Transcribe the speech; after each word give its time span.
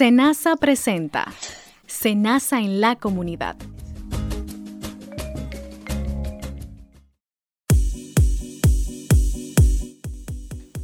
Senasa 0.00 0.56
presenta 0.56 1.30
Senasa 1.86 2.58
en 2.58 2.80
la 2.80 2.96
comunidad. 2.96 3.54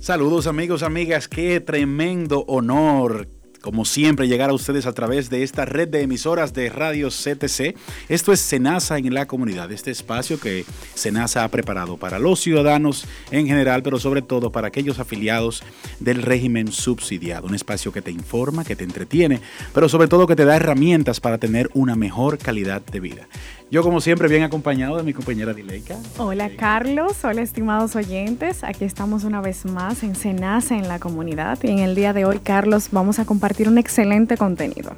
Saludos 0.00 0.46
amigos, 0.46 0.82
amigas, 0.82 1.28
qué 1.28 1.60
tremendo 1.60 2.44
honor 2.46 3.26
como 3.60 3.84
siempre, 3.84 4.28
llegar 4.28 4.50
a 4.50 4.52
ustedes 4.52 4.86
a 4.86 4.92
través 4.92 5.30
de 5.30 5.42
esta 5.42 5.64
red 5.64 5.88
de 5.88 6.02
emisoras 6.02 6.54
de 6.54 6.68
radio 6.68 7.08
CTC. 7.08 7.76
Esto 8.08 8.32
es 8.32 8.40
Senasa 8.40 8.98
en 8.98 9.12
la 9.14 9.26
comunidad, 9.26 9.70
este 9.72 9.90
espacio 9.90 10.38
que 10.38 10.64
Senasa 10.94 11.44
ha 11.44 11.48
preparado 11.48 11.96
para 11.96 12.18
los 12.18 12.40
ciudadanos 12.40 13.06
en 13.30 13.46
general, 13.46 13.82
pero 13.82 13.98
sobre 13.98 14.22
todo 14.22 14.52
para 14.52 14.68
aquellos 14.68 14.98
afiliados 14.98 15.62
del 16.00 16.22
régimen 16.22 16.72
subsidiado. 16.72 17.46
Un 17.46 17.54
espacio 17.54 17.92
que 17.92 18.02
te 18.02 18.10
informa, 18.10 18.64
que 18.64 18.76
te 18.76 18.84
entretiene, 18.84 19.40
pero 19.74 19.88
sobre 19.88 20.08
todo 20.08 20.26
que 20.26 20.36
te 20.36 20.44
da 20.44 20.56
herramientas 20.56 21.20
para 21.20 21.38
tener 21.38 21.70
una 21.74 21.96
mejor 21.96 22.38
calidad 22.38 22.82
de 22.82 23.00
vida. 23.00 23.28
Yo, 23.68 23.82
como 23.82 24.00
siempre, 24.00 24.28
bien 24.28 24.44
acompañado 24.44 24.96
de 24.96 25.02
mi 25.02 25.12
compañera 25.12 25.52
Dileika. 25.52 25.96
Hola, 26.18 26.50
Carlos. 26.56 27.24
Hola, 27.24 27.42
estimados 27.42 27.96
oyentes. 27.96 28.62
Aquí 28.62 28.84
estamos 28.84 29.24
una 29.24 29.40
vez 29.40 29.64
más 29.64 30.04
en 30.04 30.14
Senasa 30.14 30.76
en 30.76 30.86
la 30.86 31.00
comunidad. 31.00 31.58
Y 31.64 31.70
en 31.70 31.80
el 31.80 31.96
día 31.96 32.12
de 32.12 32.24
hoy, 32.24 32.38
Carlos, 32.38 32.90
vamos 32.92 33.18
a 33.18 33.24
compartir 33.24 33.55
un 33.64 33.78
excelente 33.78 34.36
contenido. 34.36 34.92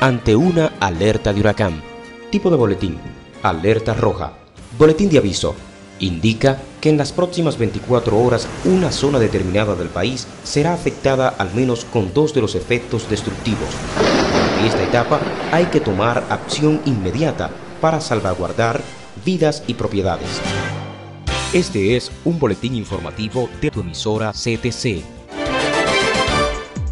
Ante 0.00 0.34
una 0.34 0.72
alerta 0.80 1.34
de 1.34 1.40
huracán. 1.40 1.82
Tipo 2.30 2.48
de 2.48 2.56
boletín. 2.56 2.96
Alerta 3.42 3.92
roja. 3.92 4.32
Boletín 4.78 5.10
de 5.10 5.18
aviso. 5.18 5.54
Indica 5.98 6.58
que 6.80 6.88
en 6.88 6.96
las 6.96 7.12
próximas 7.12 7.58
24 7.58 8.18
horas 8.18 8.48
una 8.64 8.90
zona 8.92 9.18
determinada 9.18 9.74
del 9.74 9.88
país 9.88 10.26
será 10.42 10.72
afectada 10.72 11.28
al 11.28 11.52
menos 11.52 11.84
con 11.84 12.14
dos 12.14 12.32
de 12.32 12.40
los 12.40 12.54
efectos 12.54 13.10
destructivos. 13.10 13.68
En 14.60 14.66
esta 14.66 14.82
etapa 14.82 15.20
hay 15.52 15.66
que 15.66 15.80
tomar 15.80 16.24
acción 16.30 16.80
inmediata 16.86 17.50
para 17.82 18.00
salvaguardar 18.00 18.80
vidas 19.26 19.62
y 19.66 19.74
propiedades. 19.74 20.40
Este 21.52 21.96
es 21.96 22.10
un 22.24 22.38
boletín 22.38 22.74
informativo 22.74 23.50
de 23.60 23.70
tu 23.70 23.80
emisora 23.80 24.32
CTC 24.32 25.19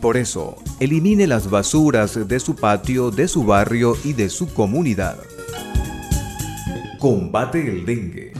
Por 0.00 0.16
eso, 0.16 0.56
elimine 0.80 1.26
las 1.26 1.50
basuras 1.50 2.26
de 2.26 2.40
su 2.40 2.56
patio, 2.56 3.10
de 3.10 3.28
su 3.28 3.44
barrio 3.44 3.98
y 4.02 4.14
de 4.14 4.30
su 4.30 4.52
comunidad. 4.54 5.18
Combate 6.98 7.60
el 7.60 7.84
dengue. 7.84 8.32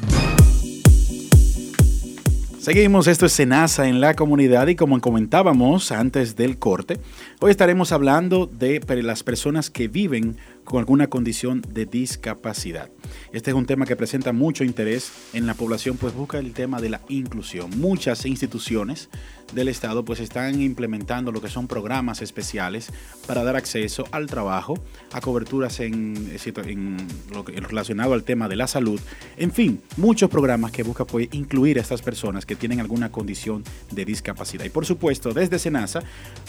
Seguimos, 2.60 3.06
esto 3.08 3.26
es 3.26 3.32
Senasa 3.32 3.88
en 3.88 4.00
la 4.00 4.14
comunidad 4.14 4.68
y 4.68 4.74
como 4.74 4.98
comentábamos 5.00 5.92
antes 5.92 6.34
del 6.34 6.58
corte, 6.58 6.98
hoy 7.40 7.50
estaremos 7.50 7.92
hablando 7.92 8.46
de 8.46 8.82
las 9.02 9.22
personas 9.22 9.68
que 9.68 9.88
viven 9.88 10.36
con 10.70 10.78
alguna 10.78 11.08
condición 11.08 11.62
de 11.68 11.84
discapacidad. 11.84 12.90
Este 13.32 13.50
es 13.50 13.56
un 13.56 13.66
tema 13.66 13.86
que 13.86 13.96
presenta 13.96 14.32
mucho 14.32 14.62
interés 14.62 15.10
en 15.32 15.44
la 15.44 15.54
población, 15.54 15.96
pues 15.96 16.14
busca 16.14 16.38
el 16.38 16.52
tema 16.52 16.80
de 16.80 16.90
la 16.90 17.00
inclusión. 17.08 17.70
Muchas 17.80 18.24
instituciones 18.24 19.08
del 19.52 19.66
Estado 19.66 20.04
pues 20.04 20.20
están 20.20 20.62
implementando 20.62 21.32
lo 21.32 21.40
que 21.40 21.48
son 21.48 21.66
programas 21.66 22.22
especiales 22.22 22.92
para 23.26 23.42
dar 23.42 23.56
acceso 23.56 24.04
al 24.12 24.28
trabajo, 24.28 24.78
a 25.10 25.20
coberturas 25.20 25.80
en, 25.80 26.38
en 26.44 26.96
lo 27.32 27.42
relacionado 27.42 28.14
al 28.14 28.22
tema 28.22 28.48
de 28.48 28.54
la 28.54 28.68
salud. 28.68 29.00
En 29.38 29.50
fin, 29.50 29.80
muchos 29.96 30.30
programas 30.30 30.70
que 30.70 30.84
buscan 30.84 31.08
pues, 31.08 31.28
incluir 31.32 31.78
a 31.78 31.82
estas 31.82 32.00
personas 32.00 32.46
que 32.46 32.54
tienen 32.54 32.78
alguna 32.78 33.10
condición 33.10 33.64
de 33.90 34.04
discapacidad. 34.04 34.64
Y 34.66 34.70
por 34.70 34.86
supuesto, 34.86 35.34
desde 35.34 35.58
Senasa, 35.58 36.00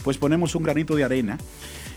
pues 0.03 0.19
ponemos 0.19 0.53
un 0.53 0.61
granito 0.61 0.95
de 0.95 1.05
arena 1.05 1.39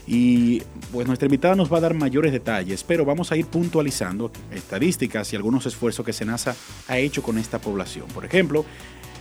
y 0.06 0.62
pues 0.93 1.06
nuestra 1.06 1.27
invitada 1.27 1.56
nos 1.56 1.73
va 1.73 1.79
a 1.79 1.81
dar 1.81 1.95
mayores 1.95 2.33
detalles, 2.33 2.85
pero 2.85 3.05
vamos 3.05 3.33
a 3.33 3.37
ir 3.37 3.47
puntualizando 3.47 4.31
estadísticas 4.53 5.33
y 5.33 5.37
algunos 5.37 5.67
esfuerzos 5.67 6.05
que 6.05 6.12
Senasa 6.12 6.55
ha 6.89 6.99
hecho 6.99 7.23
con 7.23 7.39
esta 7.39 7.59
población. 7.59 8.06
Por 8.15 8.25
ejemplo, 8.25 8.65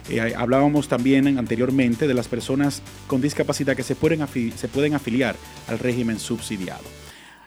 eh, 0.10 0.34
hablábamos 0.36 0.90
también 0.90 1.38
anteriormente 1.38 2.08
de 2.08 2.14
las 2.14 2.28
personas 2.28 2.82
con 3.08 3.22
discapacidad 3.22 3.76
que 3.76 3.84
se 3.84 3.96
pueden, 3.96 4.28
se 4.56 4.68
pueden 4.68 4.94
afiliar 4.94 5.36
al 5.68 5.80
régimen 5.80 6.20
subsidiado. 6.20 6.84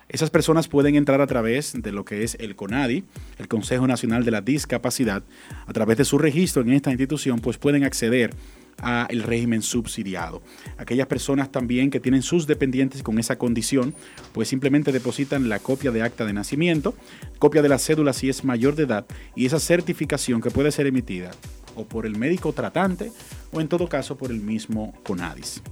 Esas 0.08 0.30
personas 0.30 0.68
pueden 0.68 0.94
entrar 0.94 1.20
a 1.20 1.26
través 1.26 1.74
de 1.76 1.92
lo 1.92 2.04
que 2.04 2.22
es 2.22 2.36
el 2.38 2.54
CONADI, 2.54 3.04
el 3.38 3.48
Consejo 3.48 3.88
Nacional 3.88 4.24
de 4.24 4.30
la 4.30 4.40
Discapacidad, 4.40 5.24
a 5.66 5.72
través 5.72 5.98
de 5.98 6.04
su 6.04 6.16
registro 6.16 6.62
en 6.62 6.72
esta 6.72 6.90
institución, 6.90 7.40
pues 7.40 7.58
pueden 7.58 7.82
acceder 7.82 8.30
al 8.78 9.22
régimen 9.22 9.62
subsidiado. 9.62 10.42
Aquellas 10.76 11.06
personas 11.06 11.50
también 11.50 11.90
que 11.90 12.00
tienen 12.00 12.22
sus 12.22 12.46
dependientes 12.46 13.02
con 13.02 13.18
esa 13.18 13.36
condición, 13.36 13.94
pues 14.32 14.48
simplemente 14.48 14.92
depositan 14.92 15.48
la 15.48 15.58
copia 15.58 15.90
de 15.90 16.02
acta 16.02 16.24
de 16.24 16.32
nacimiento, 16.32 16.94
copia 17.38 17.62
de 17.62 17.68
la 17.68 17.78
cédula 17.78 18.12
si 18.12 18.28
es 18.28 18.44
mayor 18.44 18.74
de 18.74 18.84
edad 18.84 19.06
y 19.34 19.46
esa 19.46 19.60
certificación 19.60 20.40
que 20.40 20.50
puede 20.50 20.72
ser 20.72 20.86
emitida 20.86 21.30
o 21.74 21.84
por 21.84 22.06
el 22.06 22.16
médico 22.16 22.52
tratante 22.52 23.12
o 23.52 23.60
en 23.60 23.68
todo 23.68 23.88
caso 23.88 24.16
por 24.16 24.30
el 24.30 24.40
mismo 24.40 24.94
CONADIS 25.04 25.62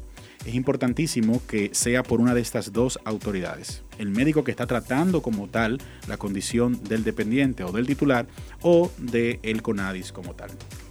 es 0.44 0.54
importantísimo 0.54 1.40
que 1.46 1.70
sea 1.72 2.02
por 2.02 2.20
una 2.20 2.34
de 2.34 2.40
estas 2.40 2.72
dos 2.72 2.98
autoridades. 3.04 3.82
El 3.98 4.10
médico 4.10 4.44
que 4.44 4.50
está 4.50 4.66
tratando 4.66 5.22
como 5.22 5.48
tal 5.48 5.80
la 6.06 6.16
condición 6.16 6.82
del 6.84 7.04
dependiente 7.04 7.64
o 7.64 7.72
del 7.72 7.86
titular 7.86 8.26
o 8.62 8.90
del 8.98 9.38
el 9.42 9.62
CONADIS 9.62 10.12
como 10.12 10.34
tal. 10.34 10.50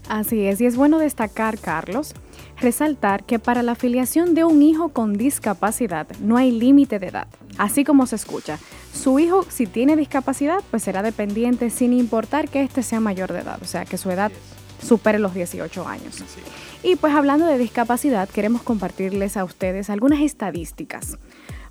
Así 0.10 0.46
es, 0.46 0.60
y 0.60 0.66
es 0.66 0.76
bueno 0.76 1.00
destacar, 1.00 1.58
Carlos, 1.58 2.14
resaltar 2.60 3.24
que 3.24 3.40
para 3.40 3.64
la 3.64 3.74
afiliación 3.74 4.34
de 4.34 4.44
un 4.44 4.62
hijo 4.62 4.90
con 4.90 5.14
discapacidad 5.14 6.08
no 6.20 6.38
hay 6.38 6.52
límite 6.52 7.00
de 7.00 7.08
edad. 7.08 7.28
Así 7.58 7.84
como 7.84 8.06
se 8.06 8.18
escucha, 8.18 8.60
su 8.94 9.20
hijo 9.20 9.46
si 9.50 9.66
tiene 9.66 9.96
discapacidad 9.96 10.60
pues 10.72 10.84
será 10.84 11.04
dependiente 11.04 11.70
sin 11.70 11.94
importar 11.94 12.50
que 12.50 12.62
éste 12.64 12.84
sea 12.84 13.00
mayor 13.00 13.32
de 13.32 13.40
edad, 13.40 13.60
o 13.62 13.66
sea 13.66 13.86
que 13.86 13.98
su 13.98 14.12
edad 14.12 14.32
supere 14.82 15.20
los 15.20 15.34
18 15.34 15.88
años. 15.88 16.24
Y 16.84 16.98
pues 16.98 17.14
hablando 17.14 17.46
de 17.46 17.58
discapacidad, 17.58 18.28
queremos 18.28 18.62
compartirles 18.62 19.38
a 19.38 19.46
ustedes 19.46 19.90
algunas 19.90 20.20
estadísticas 20.20 21.18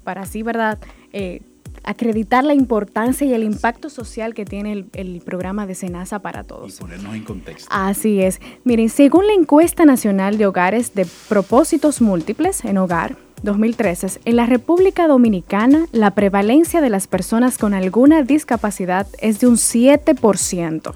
para 0.05 0.23
así, 0.23 0.43
¿verdad? 0.43 0.79
Eh, 1.13 1.43
acreditar 1.85 2.45
la 2.45 2.55
importancia 2.55 3.27
y 3.27 3.35
el 3.35 3.43
impacto 3.43 3.91
social 3.91 4.35
que 4.35 4.45
tiene 4.45 4.87
el, 4.93 5.23
programa 5.25 5.67
de 5.67 5.75
Senasa 5.75 6.21
para 6.21 6.45
todos. 6.45 6.77
Y 6.77 6.81
ponernos 6.81 7.15
en 7.15 7.25
contexto. 7.25 7.69
Así 7.71 8.21
es. 8.21 8.41
Miren, 8.65 8.89
según 8.89 9.27
la 9.27 9.35
encuesta 9.35 9.85
nacional 9.85 10.39
de 10.39 10.47
hogares 10.47 10.95
de 10.95 11.07
propósitos 11.29 12.01
múltiples 12.01 12.65
en 12.65 12.79
hogar, 12.79 13.17
2013, 13.43 14.21
en 14.25 14.37
la 14.37 14.47
República 14.47 15.09
Dominicana 15.09 15.87
la 15.93 16.13
prevalencia 16.13 16.81
de 16.81 16.91
las 16.91 17.07
personas 17.07 17.59
con 17.59 17.75
alguna 17.75 18.23
discapacidad 18.23 19.07
es 19.21 19.41
de 19.41 19.49
un 19.49 19.57
7%. 19.57 20.93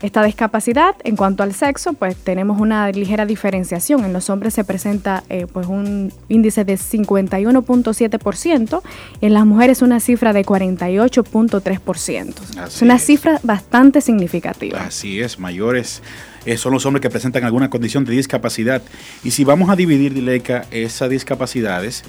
Esta 0.00 0.22
discapacidad, 0.22 0.94
en 1.02 1.16
cuanto 1.16 1.42
al 1.42 1.52
sexo, 1.54 1.92
pues 1.92 2.14
tenemos 2.16 2.60
una 2.60 2.88
ligera 2.92 3.26
diferenciación. 3.26 4.04
En 4.04 4.12
los 4.12 4.30
hombres 4.30 4.54
se 4.54 4.62
presenta 4.62 5.24
eh, 5.28 5.48
pues 5.52 5.66
un 5.66 6.12
índice 6.28 6.64
de 6.64 6.74
51.7% 6.74 8.80
y 9.20 9.26
en 9.26 9.34
las 9.34 9.44
mujeres 9.44 9.82
una 9.82 9.98
cifra 9.98 10.32
de 10.32 10.44
48.3%. 10.44 12.66
Es 12.66 12.82
una 12.82 13.00
cifra 13.00 13.40
bastante 13.42 14.00
significativa. 14.00 14.84
Así 14.84 15.20
es, 15.20 15.40
mayores 15.40 16.00
eh, 16.46 16.56
son 16.56 16.72
los 16.72 16.86
hombres 16.86 17.02
que 17.02 17.10
presentan 17.10 17.42
alguna 17.44 17.68
condición 17.68 18.04
de 18.04 18.12
discapacidad. 18.12 18.82
Y 19.24 19.32
si 19.32 19.42
vamos 19.44 19.68
a 19.68 19.76
dividir, 19.76 20.14
Dileca, 20.14 20.64
esas 20.70 21.10
discapacidades, 21.10 22.04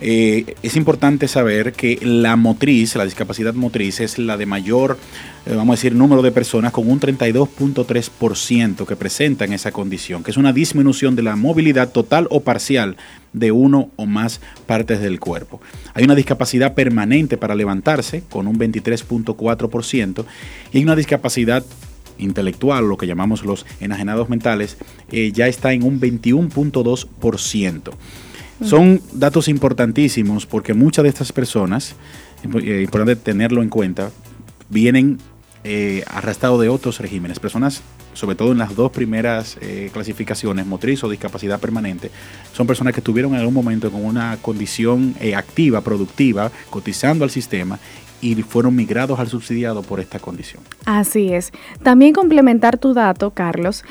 eh, 0.00 0.54
es 0.62 0.76
importante 0.76 1.28
saber 1.28 1.72
que 1.72 1.98
la 2.02 2.36
motriz, 2.36 2.96
la 2.96 3.04
discapacidad 3.04 3.54
motriz, 3.54 4.00
es 4.00 4.18
la 4.18 4.36
de 4.36 4.46
mayor, 4.46 4.98
eh, 5.46 5.54
vamos 5.54 5.74
a 5.74 5.76
decir, 5.76 5.94
número 5.94 6.22
de 6.22 6.32
personas 6.32 6.72
con 6.72 6.90
un 6.90 7.00
32.3% 7.00 8.86
que 8.86 8.96
presentan 8.96 9.52
esa 9.52 9.72
condición, 9.72 10.22
que 10.22 10.30
es 10.30 10.36
una 10.36 10.52
disminución 10.52 11.16
de 11.16 11.22
la 11.22 11.36
movilidad 11.36 11.90
total 11.92 12.26
o 12.30 12.40
parcial 12.40 12.96
de 13.32 13.52
uno 13.52 13.90
o 13.96 14.06
más 14.06 14.40
partes 14.66 15.00
del 15.00 15.20
cuerpo. 15.20 15.60
Hay 15.94 16.04
una 16.04 16.14
discapacidad 16.14 16.74
permanente 16.74 17.36
para 17.36 17.54
levantarse 17.54 18.22
con 18.28 18.46
un 18.46 18.58
23.4% 18.58 20.24
y 20.72 20.78
hay 20.78 20.84
una 20.84 20.96
discapacidad 20.96 21.64
intelectual, 22.18 22.88
lo 22.88 22.96
que 22.96 23.06
llamamos 23.06 23.44
los 23.44 23.66
enajenados 23.80 24.28
mentales, 24.28 24.76
eh, 25.10 25.32
ya 25.32 25.48
está 25.48 25.72
en 25.72 25.82
un 25.82 26.00
21.2%. 26.00 27.92
Son 28.64 29.00
datos 29.12 29.48
importantísimos 29.48 30.46
porque 30.46 30.74
muchas 30.74 31.02
de 31.02 31.08
estas 31.08 31.32
personas, 31.32 31.94
eh, 32.42 32.82
importante 32.82 33.16
tenerlo 33.16 33.62
en 33.62 33.68
cuenta, 33.68 34.10
vienen 34.68 35.18
eh, 35.66 36.04
arrastrados 36.06 36.60
de 36.60 36.68
otros 36.68 36.98
regímenes. 36.98 37.40
Personas, 37.40 37.80
sobre 38.12 38.36
todo 38.36 38.52
en 38.52 38.58
las 38.58 38.76
dos 38.76 38.92
primeras 38.92 39.56
eh, 39.62 39.88
clasificaciones, 39.94 40.66
motriz 40.66 41.02
o 41.04 41.08
discapacidad 41.08 41.58
permanente, 41.58 42.10
son 42.52 42.66
personas 42.66 42.92
que 42.92 43.00
estuvieron 43.00 43.32
en 43.32 43.40
algún 43.40 43.54
momento 43.54 43.90
con 43.90 44.04
una 44.04 44.36
condición 44.42 45.14
eh, 45.20 45.34
activa, 45.34 45.80
productiva, 45.80 46.50
cotizando 46.68 47.24
al 47.24 47.30
sistema 47.30 47.78
y 48.20 48.34
fueron 48.42 48.76
migrados 48.76 49.18
al 49.18 49.28
subsidiado 49.28 49.80
por 49.80 50.00
esta 50.00 50.18
condición. 50.18 50.62
Así 50.84 51.32
es. 51.32 51.50
También 51.82 52.12
complementar 52.12 52.76
tu 52.76 52.92
dato, 52.92 53.30
Carlos. 53.30 53.84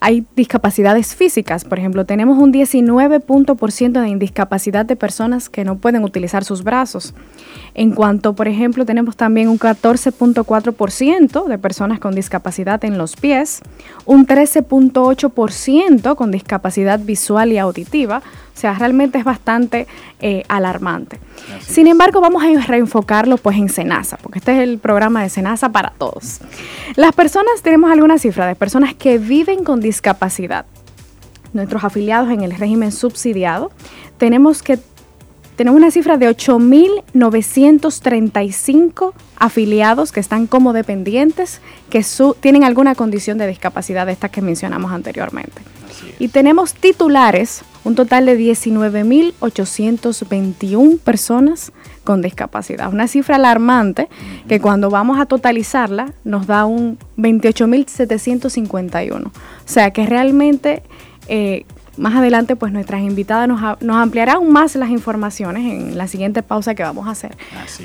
Hay 0.00 0.26
discapacidades 0.36 1.14
físicas, 1.14 1.64
por 1.64 1.78
ejemplo, 1.78 2.04
tenemos 2.04 2.38
un 2.38 2.52
19% 2.52 4.00
de 4.00 4.08
indiscapacidad 4.08 4.84
de 4.84 4.96
personas 4.96 5.48
que 5.48 5.64
no 5.64 5.78
pueden 5.78 6.04
utilizar 6.04 6.44
sus 6.44 6.62
brazos. 6.62 7.14
En 7.78 7.90
cuanto, 7.90 8.32
por 8.32 8.48
ejemplo, 8.48 8.86
tenemos 8.86 9.18
también 9.18 9.50
un 9.50 9.58
14.4% 9.58 11.44
de 11.46 11.58
personas 11.58 12.00
con 12.00 12.14
discapacidad 12.14 12.82
en 12.86 12.96
los 12.96 13.16
pies, 13.16 13.60
un 14.06 14.26
13.8% 14.26 16.16
con 16.16 16.30
discapacidad 16.30 16.98
visual 16.98 17.52
y 17.52 17.58
auditiva, 17.58 18.22
o 18.54 18.58
sea, 18.58 18.72
realmente 18.72 19.18
es 19.18 19.24
bastante 19.24 19.86
eh, 20.20 20.42
alarmante. 20.48 21.20
Sin 21.60 21.86
embargo, 21.86 22.22
vamos 22.22 22.42
a 22.42 22.66
reenfocarlo 22.66 23.36
pues 23.36 23.58
en 23.58 23.68
Senasa, 23.68 24.16
porque 24.22 24.38
este 24.38 24.56
es 24.56 24.62
el 24.62 24.78
programa 24.78 25.22
de 25.22 25.28
Senasa 25.28 25.68
para 25.68 25.90
todos. 25.98 26.40
Las 26.94 27.12
personas, 27.12 27.60
tenemos 27.60 27.90
alguna 27.92 28.16
cifra 28.16 28.46
de 28.46 28.54
personas 28.54 28.94
que 28.94 29.18
viven 29.18 29.64
con 29.64 29.80
discapacidad. 29.80 30.64
Nuestros 31.52 31.84
afiliados 31.84 32.30
en 32.30 32.40
el 32.40 32.52
régimen 32.52 32.90
subsidiado, 32.90 33.70
tenemos 34.16 34.62
que 34.62 34.78
tenemos 35.56 35.78
una 35.78 35.90
cifra 35.90 36.18
de 36.18 36.28
8.935 36.28 39.12
afiliados 39.36 40.12
que 40.12 40.20
están 40.20 40.46
como 40.46 40.72
dependientes, 40.72 41.60
que 41.90 42.04
tienen 42.40 42.62
alguna 42.64 42.94
condición 42.94 43.36
de 43.38 43.46
discapacidad 43.46 44.06
de 44.06 44.12
estas 44.12 44.30
que 44.30 44.40
mencionamos 44.42 44.92
anteriormente. 44.92 45.62
Y 46.18 46.28
tenemos 46.28 46.74
titulares, 46.74 47.62
un 47.84 47.94
total 47.94 48.26
de 48.26 48.38
19.821 48.38 50.98
personas 50.98 51.72
con 52.04 52.20
discapacidad. 52.22 52.92
Una 52.92 53.08
cifra 53.08 53.36
alarmante 53.36 54.08
que 54.48 54.60
cuando 54.60 54.90
vamos 54.90 55.18
a 55.18 55.24
totalizarla 55.26 56.12
nos 56.24 56.46
da 56.46 56.66
un 56.66 56.98
28.751. 57.16 59.26
O 59.26 59.30
sea 59.64 59.90
que 59.90 60.06
realmente 60.06 60.82
eh, 61.28 61.64
más 61.96 62.14
adelante, 62.14 62.56
pues 62.56 62.72
nuestras 62.72 63.02
invitadas 63.02 63.48
nos, 63.48 63.60
nos 63.80 63.96
ampliarán 63.96 64.36
aún 64.36 64.52
más 64.52 64.74
las 64.76 64.90
informaciones 64.90 65.64
en 65.72 65.98
la 65.98 66.08
siguiente 66.08 66.42
pausa 66.42 66.74
que 66.74 66.82
vamos 66.82 67.06
a 67.06 67.10
hacer. 67.10 67.36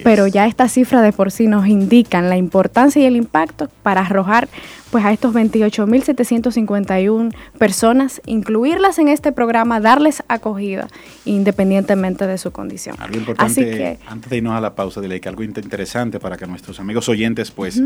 Pero 0.04 0.28
ya 0.28 0.48
esta 0.48 0.68
cifra 0.68 1.02
de 1.02 1.12
por 1.12 1.32
sí 1.32 1.48
nos 1.48 1.68
indican 1.68 2.30
la 2.30 2.38
importancia 2.38 3.02
y 3.02 3.06
el 3.06 3.16
impacto 3.16 3.70
para 3.84 4.02
arrojar 4.02 4.48
pues 4.92 5.04
a 5.06 5.12
estos 5.12 5.34
28.751 5.34 7.34
personas, 7.58 8.22
incluirlas 8.26 9.00
en 9.00 9.08
este 9.08 9.32
programa, 9.32 9.80
darles 9.80 10.22
acogida 10.28 10.90
independientemente 11.26 12.28
de 12.28 12.38
su 12.38 12.52
condición. 12.52 12.96
Algo 13.00 13.18
importante, 13.18 13.98
antes 14.06 14.30
de 14.30 14.38
irnos 14.38 14.54
a 14.54 14.62
la 14.62 14.76
pausa, 14.76 15.02
dile 15.02 15.20
que 15.22 15.30
algo 15.30 15.44
interesante 15.44 16.20
para 16.20 16.38
que 16.38 16.46
nuestros 16.46 16.80
amigos 16.80 17.10
oyentes 17.10 17.50
pues 17.52 17.82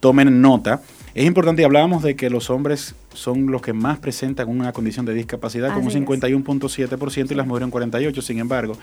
tomen 0.00 0.40
nota. 0.40 0.82
Es 1.14 1.26
importante, 1.26 1.64
hablábamos 1.64 2.02
de 2.02 2.16
que 2.16 2.28
los 2.28 2.50
hombres 2.50 2.96
son 3.14 3.52
los 3.52 3.62
que 3.62 3.72
más 3.72 3.98
presentan 3.98 4.48
una 4.48 4.72
condición 4.72 5.06
de 5.06 5.14
discapacidad, 5.14 5.72
con 5.72 5.84
un 5.84 5.90
51.7% 5.90 7.30
y 7.30 7.34
las 7.34 7.46
mujeres 7.46 7.66
un 7.66 7.72
48%. 7.72 8.20
Sin 8.20 8.38
embargo, 8.38 8.76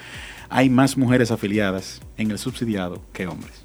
hay 0.48 0.70
más 0.70 0.96
mujeres 0.96 1.32
afiliadas 1.32 2.00
en 2.18 2.32
el 2.32 2.38
subsidiado 2.38 3.02
que 3.12 3.28
hombres. 3.28 3.64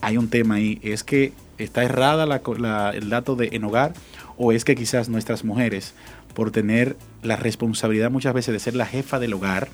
Hay 0.00 0.16
un 0.16 0.28
tema 0.28 0.56
ahí, 0.56 0.80
es 0.82 1.04
que 1.04 1.32
está 1.64 1.82
errada 1.82 2.24
el 2.92 3.10
dato 3.10 3.36
de 3.36 3.50
en 3.52 3.64
hogar 3.64 3.92
o 4.36 4.52
es 4.52 4.64
que 4.64 4.74
quizás 4.74 5.08
nuestras 5.08 5.44
mujeres, 5.44 5.94
por 6.34 6.50
tener 6.50 6.96
la 7.22 7.36
responsabilidad 7.36 8.10
muchas 8.10 8.34
veces 8.34 8.52
de 8.52 8.58
ser 8.58 8.74
la 8.74 8.86
jefa 8.86 9.18
del 9.18 9.34
hogar, 9.34 9.68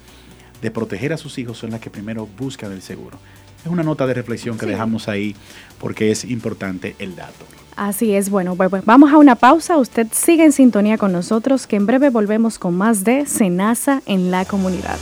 de 0.62 0.70
proteger 0.70 1.12
a 1.12 1.16
sus 1.16 1.38
hijos, 1.38 1.58
son 1.58 1.70
las 1.70 1.80
que 1.80 1.90
primero 1.90 2.28
buscan 2.38 2.72
el 2.72 2.82
seguro. 2.82 3.18
Es 3.64 3.70
una 3.70 3.82
nota 3.82 4.06
de 4.06 4.14
reflexión 4.14 4.58
que 4.58 4.66
dejamos 4.66 5.08
ahí 5.08 5.36
porque 5.78 6.10
es 6.10 6.24
importante 6.24 6.96
el 6.98 7.14
dato. 7.16 7.44
Así 7.76 8.14
es, 8.14 8.30
bueno, 8.30 8.56
pues, 8.56 8.70
vamos 8.84 9.12
a 9.12 9.18
una 9.18 9.36
pausa. 9.36 9.76
Usted 9.76 10.06
sigue 10.10 10.44
en 10.44 10.52
sintonía 10.52 10.96
con 10.96 11.12
nosotros, 11.12 11.66
que 11.66 11.76
en 11.76 11.86
breve 11.86 12.08
volvemos 12.08 12.58
con 12.58 12.74
más 12.74 13.04
de 13.04 13.26
Senasa 13.26 14.02
en 14.06 14.30
la 14.30 14.46
comunidad. 14.46 14.96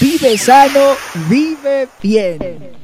Vive 0.00 0.36
sano, 0.36 0.94
vive 1.28 1.88
bien. 2.02 2.83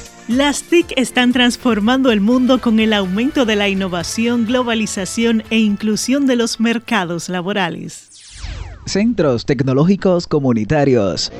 Las 0.31 0.63
TIC 0.63 0.93
están 0.95 1.33
transformando 1.33 2.09
el 2.09 2.21
mundo 2.21 2.61
con 2.61 2.79
el 2.79 2.93
aumento 2.93 3.45
de 3.45 3.57
la 3.57 3.67
innovación, 3.67 4.45
globalización 4.45 5.43
e 5.49 5.59
inclusión 5.59 6.25
de 6.25 6.37
los 6.37 6.61
mercados 6.61 7.27
laborales. 7.27 8.37
Centros 8.85 9.45
tecnológicos 9.45 10.27
comunitarios. 10.27 11.33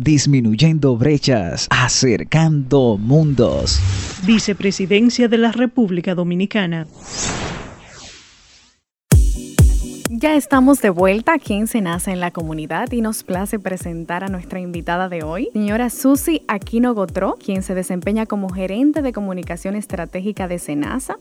Disminuyendo 0.00 0.96
brechas, 0.96 1.66
acercando 1.68 2.96
mundos. 2.98 3.80
Vicepresidencia 4.24 5.28
de 5.28 5.36
la 5.36 5.52
República 5.52 6.14
Dominicana. 6.14 6.86
Ya 10.08 10.36
estamos 10.36 10.80
de 10.80 10.90
vuelta 10.90 11.32
aquí 11.32 11.54
en 11.54 11.66
Senasa 11.66 12.12
en 12.12 12.20
la 12.20 12.30
comunidad 12.30 12.92
y 12.92 13.00
nos 13.00 13.24
place 13.24 13.58
presentar 13.58 14.22
a 14.22 14.28
nuestra 14.28 14.60
invitada 14.60 15.08
de 15.08 15.24
hoy, 15.24 15.50
señora 15.52 15.90
Susi 15.90 16.44
Aquino 16.46 16.94
Gotró, 16.94 17.34
quien 17.44 17.64
se 17.64 17.74
desempeña 17.74 18.24
como 18.24 18.48
gerente 18.48 19.02
de 19.02 19.12
comunicación 19.12 19.74
estratégica 19.74 20.46
de 20.46 20.60
Senasa 20.60 21.18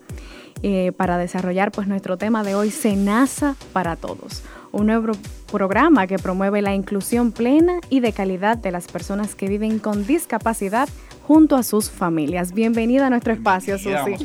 eh, 0.62 0.92
para 0.96 1.18
desarrollar 1.18 1.72
pues 1.72 1.88
nuestro 1.88 2.18
tema 2.18 2.44
de 2.44 2.54
hoy, 2.54 2.70
Senasa 2.70 3.56
para 3.74 3.96
Todos, 3.96 4.44
un 4.72 4.86
nuevo 4.86 5.14
programa 5.52 6.06
que 6.06 6.20
promueve 6.20 6.62
la 6.62 6.76
inclusión 6.76 7.32
plena 7.32 7.80
y 7.90 8.02
de 8.02 8.14
calidad 8.14 8.56
de 8.56 8.70
las 8.70 8.86
personas 8.88 9.34
que 9.34 9.48
viven 9.48 9.80
con 9.80 10.06
discapacidad 10.06 10.88
junto 11.24 11.56
a 11.56 11.64
sus 11.64 11.90
familias. 11.90 12.54
Bienvenida 12.54 13.08
a 13.08 13.10
nuestro 13.10 13.34
espacio, 13.34 13.80
Susi. 13.80 13.96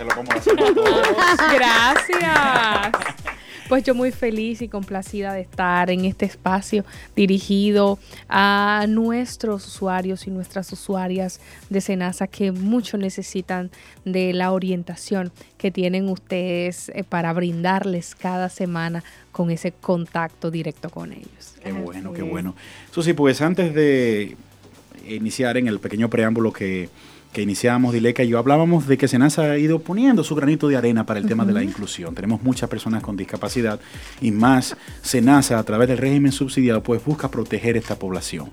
Gracias. 1.55 2.93
Pues 3.71 3.85
yo 3.85 3.95
muy 3.95 4.11
feliz 4.11 4.63
y 4.63 4.69
complacida 4.69 5.33
de 5.33 5.43
estar 5.43 5.91
en 5.91 6.05
este 6.05 6.25
espacio 6.27 6.85
dirigido 7.15 8.01
a 8.29 8.85
nuestros 8.89 9.65
usuarios 9.65 10.27
y 10.27 10.33
nuestras 10.33 10.73
usuarias 10.73 11.39
de 11.69 11.81
Senasa 11.81 12.27
que 12.27 12.51
mucho 12.51 12.99
necesitan 12.99 13.71
de 14.05 14.33
la 14.33 14.51
orientación 14.51 15.31
que 15.57 15.71
tienen 15.71 16.09
ustedes 16.09 16.89
eh, 16.89 17.05
para 17.09 17.33
brindarles 17.33 18.17
cada 18.17 18.49
semana 18.49 19.05
con 19.31 19.53
ese 19.53 19.71
contacto 19.71 20.51
directo 20.51 20.91
con 20.91 21.13
ellos. 21.13 21.55
Qué 21.63 21.71
bueno, 21.71 22.13
qué 22.13 22.23
bueno. 22.23 22.57
Susi, 22.91 23.13
pues 23.13 23.41
antes 23.41 23.73
de 23.73 24.37
iniciar 25.07 25.57
en 25.57 25.69
el 25.69 25.79
pequeño 25.79 26.11
preámbulo 26.11 26.53
que 26.53 26.89
que 27.33 27.43
iniciábamos, 27.43 27.93
Dileca 27.93 28.25
y 28.25 28.29
yo, 28.29 28.39
hablábamos 28.39 28.89
de 28.89 28.99
que 28.99 29.07
Senasa 29.07 29.43
ha 29.43 29.59
ido 29.59 29.79
poniendo 29.79 30.25
su 30.25 30.35
granito 30.35 30.69
de 30.69 30.77
arena 30.77 31.07
para 31.07 31.21
el 31.21 31.27
tema 31.27 31.45
de 31.45 31.53
la 31.53 31.63
inclusión. 31.63 32.15
Tenemos 32.15 32.43
muchas 32.43 32.69
personas 32.69 33.03
con 33.03 33.17
discapacidad 33.17 33.79
y 34.21 34.33
más 34.33 34.77
Senasa 35.03 35.59
a 35.59 35.63
través 35.63 35.89
del 35.89 35.99
régimen 35.99 36.33
subsidiado 36.33 36.83
pues 36.83 37.05
busca 37.05 37.31
proteger 37.31 37.77
esta 37.77 37.97
población. 37.97 38.51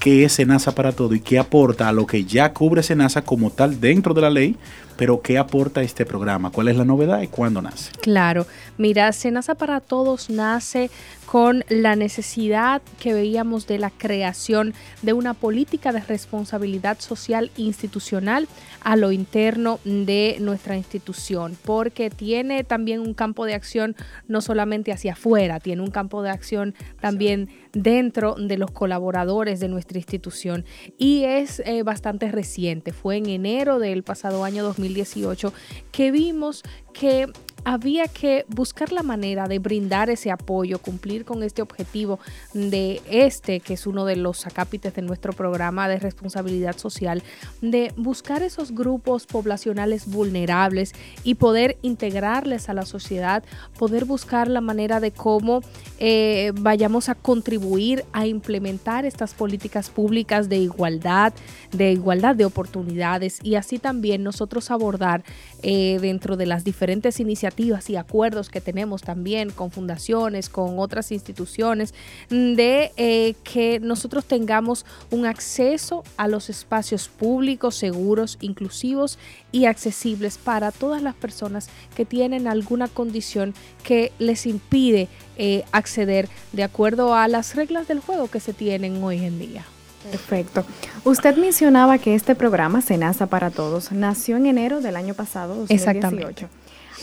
¿Qué 0.00 0.24
es 0.24 0.32
Senasa 0.32 0.74
para 0.74 0.92
todo 0.92 1.14
y 1.14 1.20
qué 1.20 1.38
aporta 1.38 1.88
a 1.88 1.92
lo 1.92 2.06
que 2.06 2.24
ya 2.24 2.52
cubre 2.52 2.82
Senasa 2.82 3.22
como 3.22 3.50
tal 3.50 3.80
dentro 3.80 4.14
de 4.14 4.22
la 4.22 4.30
ley, 4.30 4.56
pero 4.98 5.22
¿qué 5.22 5.38
aporta 5.38 5.80
este 5.80 6.04
programa? 6.04 6.50
¿Cuál 6.50 6.66
es 6.66 6.76
la 6.76 6.84
novedad 6.84 7.22
y 7.22 7.28
cuándo 7.28 7.62
nace? 7.62 7.92
Claro, 8.00 8.46
mira, 8.78 9.12
Senasa 9.12 9.54
para 9.54 9.80
Todos 9.80 10.28
nace 10.28 10.90
con 11.24 11.62
la 11.68 11.94
necesidad 11.94 12.82
que 12.98 13.12
veíamos 13.12 13.66
de 13.66 13.78
la 13.78 13.90
creación 13.90 14.74
de 15.02 15.12
una 15.12 15.34
política 15.34 15.92
de 15.92 16.00
responsabilidad 16.00 16.98
social 17.00 17.50
institucional 17.56 18.48
a 18.80 18.96
lo 18.96 19.12
interno 19.12 19.78
de 19.84 20.38
nuestra 20.40 20.76
institución, 20.76 21.56
porque 21.64 22.08
tiene 22.08 22.64
también 22.64 23.00
un 23.00 23.12
campo 23.12 23.44
de 23.44 23.54
acción 23.54 23.94
no 24.26 24.40
solamente 24.40 24.90
hacia 24.90 25.12
afuera, 25.12 25.60
tiene 25.60 25.82
un 25.82 25.90
campo 25.90 26.22
de 26.22 26.30
acción 26.30 26.74
también 27.00 27.50
dentro 27.74 28.34
de 28.34 28.56
los 28.56 28.70
colaboradores 28.70 29.60
de 29.60 29.68
nuestra 29.68 29.98
institución 29.98 30.64
y 30.96 31.24
es 31.24 31.60
eh, 31.60 31.82
bastante 31.82 32.32
reciente, 32.32 32.92
fue 32.92 33.18
en 33.18 33.26
enero 33.26 33.78
del 33.78 34.02
pasado 34.02 34.44
año 34.44 34.64
2018 34.94 35.52
que 35.92 36.10
vimos 36.10 36.62
que 36.92 37.30
había 37.64 38.06
que 38.08 38.44
buscar 38.48 38.92
la 38.92 39.02
manera 39.02 39.48
de 39.48 39.58
brindar 39.58 40.10
ese 40.10 40.30
apoyo, 40.30 40.78
cumplir 40.78 41.24
con 41.24 41.42
este 41.42 41.62
objetivo 41.62 42.18
de 42.54 43.00
este, 43.10 43.60
que 43.60 43.74
es 43.74 43.86
uno 43.86 44.04
de 44.04 44.16
los 44.16 44.46
acápites 44.46 44.94
de 44.94 45.02
nuestro 45.02 45.32
programa 45.32 45.88
de 45.88 45.98
responsabilidad 45.98 46.76
social, 46.76 47.22
de 47.60 47.92
buscar 47.96 48.42
esos 48.42 48.72
grupos 48.72 49.26
poblacionales 49.26 50.06
vulnerables 50.06 50.92
y 51.24 51.34
poder 51.34 51.78
integrarles 51.82 52.68
a 52.68 52.74
la 52.74 52.84
sociedad, 52.84 53.42
poder 53.78 54.04
buscar 54.04 54.48
la 54.48 54.60
manera 54.60 55.00
de 55.00 55.10
cómo 55.10 55.62
eh, 55.98 56.52
vayamos 56.54 57.08
a 57.08 57.14
contribuir 57.14 58.04
a 58.12 58.26
implementar 58.26 59.04
estas 59.04 59.34
políticas 59.34 59.90
públicas 59.90 60.48
de 60.48 60.58
igualdad, 60.58 61.32
de 61.72 61.92
igualdad 61.92 62.36
de 62.36 62.44
oportunidades 62.44 63.38
y 63.42 63.56
así 63.56 63.78
también 63.78 64.22
nosotros 64.22 64.70
abordar 64.70 65.24
eh, 65.62 65.98
dentro 66.00 66.36
de 66.36 66.46
las 66.46 66.64
diferentes 66.64 67.20
iniciativas 67.20 67.47
y 67.56 67.96
acuerdos 67.96 68.48
que 68.48 68.60
tenemos 68.60 69.02
también 69.02 69.50
con 69.50 69.70
fundaciones, 69.70 70.48
con 70.48 70.78
otras 70.78 71.12
instituciones, 71.12 71.94
de 72.30 72.92
eh, 72.96 73.34
que 73.44 73.80
nosotros 73.80 74.24
tengamos 74.24 74.84
un 75.10 75.26
acceso 75.26 76.04
a 76.16 76.28
los 76.28 76.50
espacios 76.50 77.08
públicos, 77.08 77.74
seguros, 77.76 78.38
inclusivos 78.40 79.18
y 79.52 79.66
accesibles 79.66 80.38
para 80.38 80.72
todas 80.72 81.02
las 81.02 81.14
personas 81.14 81.68
que 81.94 82.04
tienen 82.04 82.46
alguna 82.46 82.88
condición 82.88 83.54
que 83.82 84.12
les 84.18 84.46
impide 84.46 85.08
eh, 85.36 85.64
acceder 85.72 86.28
de 86.52 86.64
acuerdo 86.64 87.14
a 87.14 87.28
las 87.28 87.54
reglas 87.54 87.88
del 87.88 88.00
juego 88.00 88.28
que 88.28 88.40
se 88.40 88.52
tienen 88.52 89.02
hoy 89.02 89.24
en 89.24 89.38
día. 89.38 89.64
Perfecto. 90.10 90.64
Usted 91.04 91.36
mencionaba 91.36 91.98
que 91.98 92.14
este 92.14 92.34
programa, 92.34 92.80
Senasa 92.80 93.26
para 93.26 93.50
Todos, 93.50 93.92
nació 93.92 94.36
en 94.36 94.46
enero 94.46 94.80
del 94.80 94.96
año 94.96 95.14
pasado, 95.14 95.54
2018. 95.54 95.74
Exactamente. 95.74 96.48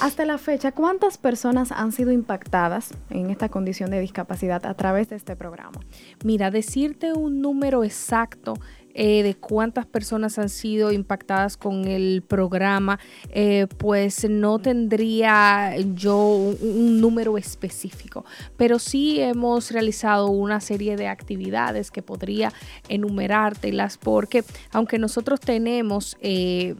Hasta 0.01 0.25
la 0.25 0.37
fecha, 0.37 0.73
¿cuántas 0.73 1.17
personas 1.17 1.71
han 1.71 1.93
sido 1.93 2.11
impactadas 2.11 2.91
en 3.09 3.29
esta 3.29 3.47
condición 3.47 3.91
de 3.91 4.01
discapacidad 4.01 4.65
a 4.65 4.73
través 4.73 5.09
de 5.09 5.15
este 5.15 5.37
programa? 5.37 5.79
Mira, 6.23 6.51
decirte 6.51 7.13
un 7.13 7.41
número 7.41 7.83
exacto 7.83 8.55
eh, 8.97 9.23
de 9.23 9.35
cuántas 9.35 9.85
personas 9.85 10.39
han 10.39 10.47
sido 10.47 10.93
impactadas 10.93 11.57
con 11.57 11.85
el 11.85 12.23
programa, 12.25 12.97
eh, 13.29 13.67
pues 13.77 14.29
no 14.29 14.57
tendría 14.59 15.75
yo 15.95 16.17
un, 16.17 17.01
número 17.01 17.37
específico, 17.37 18.23
pero 18.55 18.79
sí 18.79 19.19
hemos 19.19 19.71
realizado 19.71 20.27
una 20.27 20.61
serie 20.61 20.95
de 20.95 21.09
actividades 21.09 21.91
que 21.91 22.01
podría 22.01 22.53
enumerártelas 22.87 23.97
porque 23.97 24.45
aunque 24.71 24.97
nosotros 24.97 25.41
tenemos 25.41 26.15
eh, 26.21 26.75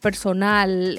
personal 0.00 0.98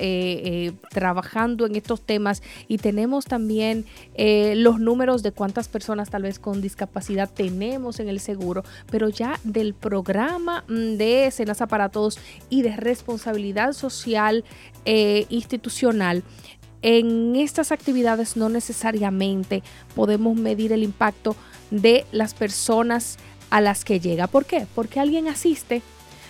trabajando 0.91 1.65
en 1.65 1.75
estos 1.75 2.01
temas 2.01 2.43
y 2.67 2.77
tenemos 2.77 3.25
también 3.25 3.85
los 4.17 4.79
números 4.79 5.23
de 5.23 5.31
cuántas 5.31 5.67
personas 5.67 6.09
tal 6.09 6.23
vez 6.23 6.37
con 6.37 6.61
discapacidad 6.61 7.29
tenemos 7.33 7.99
en 7.99 8.09
el 8.09 8.19
seguro, 8.19 8.63
pero 8.91 9.09
ya 9.09 9.39
del 9.43 9.73
programa 9.73 10.58
mm, 10.67 10.97
de 10.97 11.31
Senasa 11.31 11.67
para 11.67 11.89
Todos 11.89 12.19
y 12.49 12.61
de 12.61 12.75
responsabilidad 12.75 13.73
social 13.73 14.43
eh, 14.85 15.25
institucional, 15.29 16.23
en 16.81 17.35
estas 17.35 17.71
actividades 17.71 18.37
no 18.37 18.49
necesariamente 18.49 19.63
podemos 19.95 20.37
medir 20.37 20.71
el 20.71 20.83
impacto 20.83 21.35
de 21.71 22.05
las 22.11 22.33
personas 22.33 23.17
a 23.49 23.61
las 23.61 23.83
que 23.83 23.99
llega. 23.99 24.27
¿Por 24.27 24.45
qué? 24.45 24.65
Porque 24.75 24.99
alguien 24.99 25.27
asiste 25.27 25.81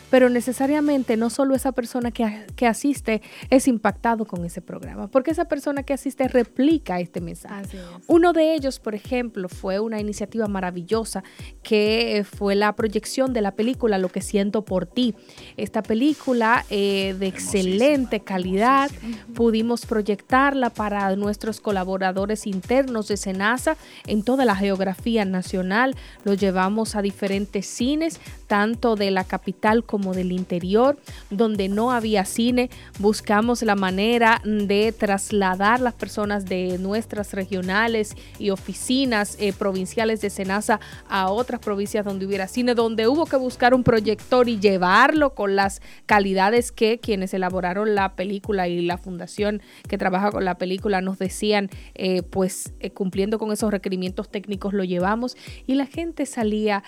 pero 0.10 0.30
necesariamente 0.30 1.18
no 1.18 1.30
solo 1.30 1.56
esa 1.56 1.72
persona 1.72 2.12
que, 2.12 2.68
asiste 2.68 3.22
es 3.50 3.68
impactado 3.68 4.26
con 4.26 4.46
ese 4.46 4.62
programa, 4.62 5.08
porque 5.08 5.32
esa 5.32 5.46
persona 5.46 5.84
que 5.84 5.94
asiste 5.94 6.28
replica 6.28 7.00
este 7.00 7.22
mensaje. 7.22 7.80
Uno 8.08 8.34
de 8.34 8.54
ellos, 8.54 8.80
por 8.80 8.96
ejemplo, 8.96 9.50
fue 9.50 9.80
una 9.80 10.00
iniciativa 10.00 10.48
maravillosa 10.48 11.24
que 11.64 12.26
fue 12.30 12.56
la 12.56 12.76
proyección 12.76 13.34
de 13.34 13.42
la 13.42 13.52
película 13.52 13.98
Lo 13.98 14.10
que 14.10 14.22
siento 14.22 14.64
por 14.64 14.86
ti. 14.86 15.16
Esta 15.58 15.82
película 15.82 16.66
eh, 16.70 17.16
de 17.18 17.28
excelente 17.28 18.20
calidad, 18.22 18.92
pudimos 19.34 19.86
proyectarla 19.86 20.70
para 20.70 21.16
nuestros 21.16 21.60
colaboradores 21.60 22.48
internos 22.48 23.08
de 23.08 23.18
Senasa 23.18 23.78
en 24.06 24.24
toda 24.24 24.46
la 24.46 24.56
geografía 24.56 25.26
nacional. 25.26 25.96
Lo 26.24 26.34
llevamos 26.34 26.96
a 26.96 27.02
diferentes 27.02 27.66
cines, 27.66 28.20
tanto 28.48 28.96
de 28.96 29.12
la 29.12 29.24
capital 29.24 29.84
como 29.84 29.99
como 30.00 30.14
del 30.14 30.32
interior, 30.32 30.98
donde 31.30 31.68
no 31.68 31.92
había 31.92 32.24
cine. 32.24 32.70
Buscamos 33.00 33.62
la 33.64 33.76
manera 33.76 34.42
de 34.46 34.94
trasladar 34.94 35.82
las 35.82 35.94
personas 35.94 36.46
de 36.46 36.78
nuestras 36.80 37.34
regionales 37.34 38.16
y 38.38 38.52
oficinas 38.52 39.36
eh, 39.42 39.52
provinciales 39.52 40.22
de 40.22 40.30
Senasa 40.30 40.80
a 41.10 41.30
otras 41.30 41.60
provincias 41.60 42.06
donde 42.06 42.26
hubiera 42.26 42.48
cine, 42.48 42.76
donde 42.76 43.10
hubo 43.10 43.26
que 43.26 43.36
buscar 43.36 43.74
un 43.74 43.84
proyector 43.84 44.48
y 44.48 44.58
llevarlo 44.58 45.36
con 45.36 45.58
las 45.58 45.82
calidades 46.06 46.72
que 46.72 47.00
quienes 47.00 47.34
elaboraron 47.34 47.94
la 47.94 48.16
película 48.16 48.70
y 48.70 48.82
la 48.82 48.98
fundación 48.98 49.62
que 49.90 49.98
trabaja 49.98 50.32
con 50.32 50.46
la 50.46 50.58
película 50.58 51.02
nos 51.02 51.20
decían, 51.20 51.70
eh, 51.96 52.22
pues 52.22 52.72
eh, 52.80 52.92
cumpliendo 52.92 53.38
con 53.38 53.52
esos 53.52 53.70
requerimientos 53.70 54.30
técnicos 54.30 54.74
lo 54.74 54.86
llevamos 54.86 55.36
y 55.68 55.76
la 55.76 55.88
gente 55.88 56.26
salía 56.26 56.84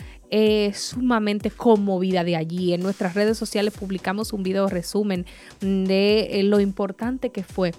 sumamente 0.73 1.51
conmovida 1.51 2.23
de 2.23 2.35
allí. 2.35 2.73
En 2.73 2.81
nuestra 2.81 3.09
redes 3.09 3.37
sociales 3.37 3.73
publicamos 3.77 4.33
un 4.33 4.43
video 4.43 4.67
resumen 4.67 5.25
de 5.59 6.39
eh, 6.39 6.43
lo 6.43 6.59
importante 6.59 7.29
que 7.29 7.43
fue 7.43 7.73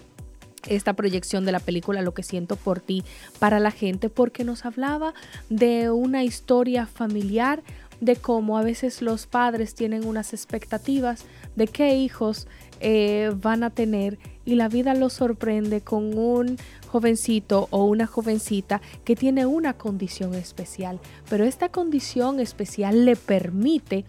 esta 0.67 0.93
proyección 0.93 1.45
de 1.45 1.51
la 1.51 1.59
película 1.59 2.01
Lo 2.01 2.13
que 2.13 2.23
siento 2.23 2.55
por 2.55 2.79
ti 2.79 3.03
para 3.39 3.59
la 3.59 3.71
gente 3.71 4.09
porque 4.09 4.43
nos 4.43 4.65
hablaba 4.65 5.13
de 5.49 5.89
una 5.89 6.23
historia 6.23 6.85
familiar, 6.85 7.63
de 8.03 8.17
cómo 8.17 8.57
a 8.57 8.63
veces 8.63 9.01
los 9.01 9.27
padres 9.27 9.75
tienen 9.75 10.05
unas 10.05 10.33
expectativas 10.33 11.25
de 11.55 11.67
qué 11.67 11.95
hijos 11.95 12.47
eh, 12.81 13.31
van 13.41 13.63
a 13.63 13.69
tener 13.69 14.19
y 14.45 14.55
la 14.55 14.67
vida 14.67 14.93
los 14.93 15.13
sorprende 15.13 15.79
con 15.81 16.17
un 16.17 16.57
jovencito 16.87 17.67
o 17.71 17.85
una 17.85 18.05
jovencita 18.05 18.81
que 19.05 19.15
tiene 19.15 19.45
una 19.45 19.73
condición 19.73 20.35
especial, 20.35 20.99
pero 21.29 21.45
esta 21.45 21.69
condición 21.69 22.41
especial 22.41 23.05
le 23.05 23.15
permite 23.15 24.03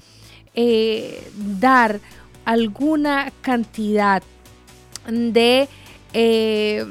eh, 0.54 1.22
dar 1.60 2.00
alguna 2.44 3.32
cantidad 3.42 4.22
de 5.08 5.68
eh, 6.12 6.84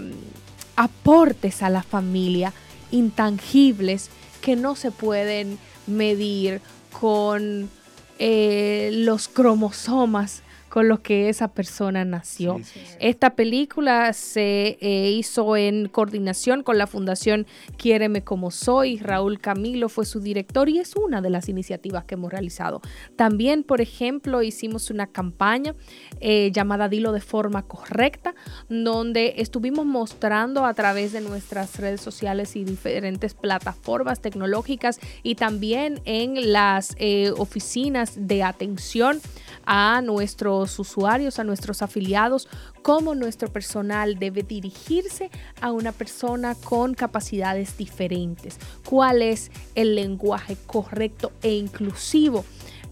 aportes 0.77 1.61
a 1.61 1.69
la 1.69 1.83
familia 1.83 2.53
intangibles 2.91 4.09
que 4.41 4.55
no 4.55 4.75
se 4.75 4.91
pueden 4.91 5.57
medir 5.85 6.61
con 6.99 7.69
eh, 8.19 8.91
los 8.93 9.27
cromosomas 9.27 10.43
con 10.73 10.87
los 10.87 11.01
que 11.01 11.29
esa 11.29 11.49
persona 11.49 12.03
nació. 12.03 12.59
Esta 12.99 13.35
película 13.35 14.11
se 14.11 14.79
eh, 14.81 15.11
hizo 15.11 15.55
en 15.55 15.87
coordinación 15.87 16.63
con 16.63 16.79
la 16.79 16.87
Fundación 16.87 17.45
Quiéreme 17.77 18.23
como 18.23 18.49
soy. 18.49 18.97
Raúl 18.97 19.39
Camilo 19.39 19.87
fue 19.87 20.03
su 20.03 20.19
director 20.19 20.69
y 20.69 20.79
es 20.79 20.95
una 20.95 21.21
de 21.21 21.29
las 21.29 21.47
iniciativas 21.47 22.05
que 22.05 22.15
hemos 22.15 22.31
realizado. 22.31 22.81
También, 23.15 23.61
por 23.61 23.81
ejemplo, 23.81 24.41
hicimos 24.41 24.89
una 24.89 25.05
campaña 25.05 25.75
eh, 26.19 26.49
llamada 26.51 26.89
Dilo 26.89 27.11
de 27.11 27.21
forma 27.21 27.67
correcta, 27.67 28.33
donde 28.67 29.35
estuvimos 29.37 29.85
mostrando 29.85 30.65
a 30.65 30.73
través 30.73 31.11
de 31.11 31.21
nuestras 31.21 31.79
redes 31.79 32.01
sociales 32.01 32.55
y 32.55 32.63
diferentes 32.63 33.35
plataformas 33.35 34.21
tecnológicas 34.21 34.99
y 35.21 35.35
también 35.35 36.01
en 36.05 36.51
las 36.51 36.95
eh, 36.97 37.31
oficinas 37.37 38.13
de 38.27 38.41
atención 38.41 39.21
a 39.67 40.01
nuestros 40.01 40.62
usuarios, 40.79 41.39
a 41.39 41.43
nuestros 41.43 41.81
afiliados, 41.81 42.47
cómo 42.81 43.15
nuestro 43.15 43.51
personal 43.51 44.19
debe 44.19 44.43
dirigirse 44.43 45.29
a 45.61 45.71
una 45.71 45.91
persona 45.91 46.55
con 46.55 46.93
capacidades 46.93 47.77
diferentes, 47.77 48.57
cuál 48.87 49.21
es 49.21 49.51
el 49.75 49.95
lenguaje 49.95 50.57
correcto 50.65 51.31
e 51.41 51.53
inclusivo 51.53 52.45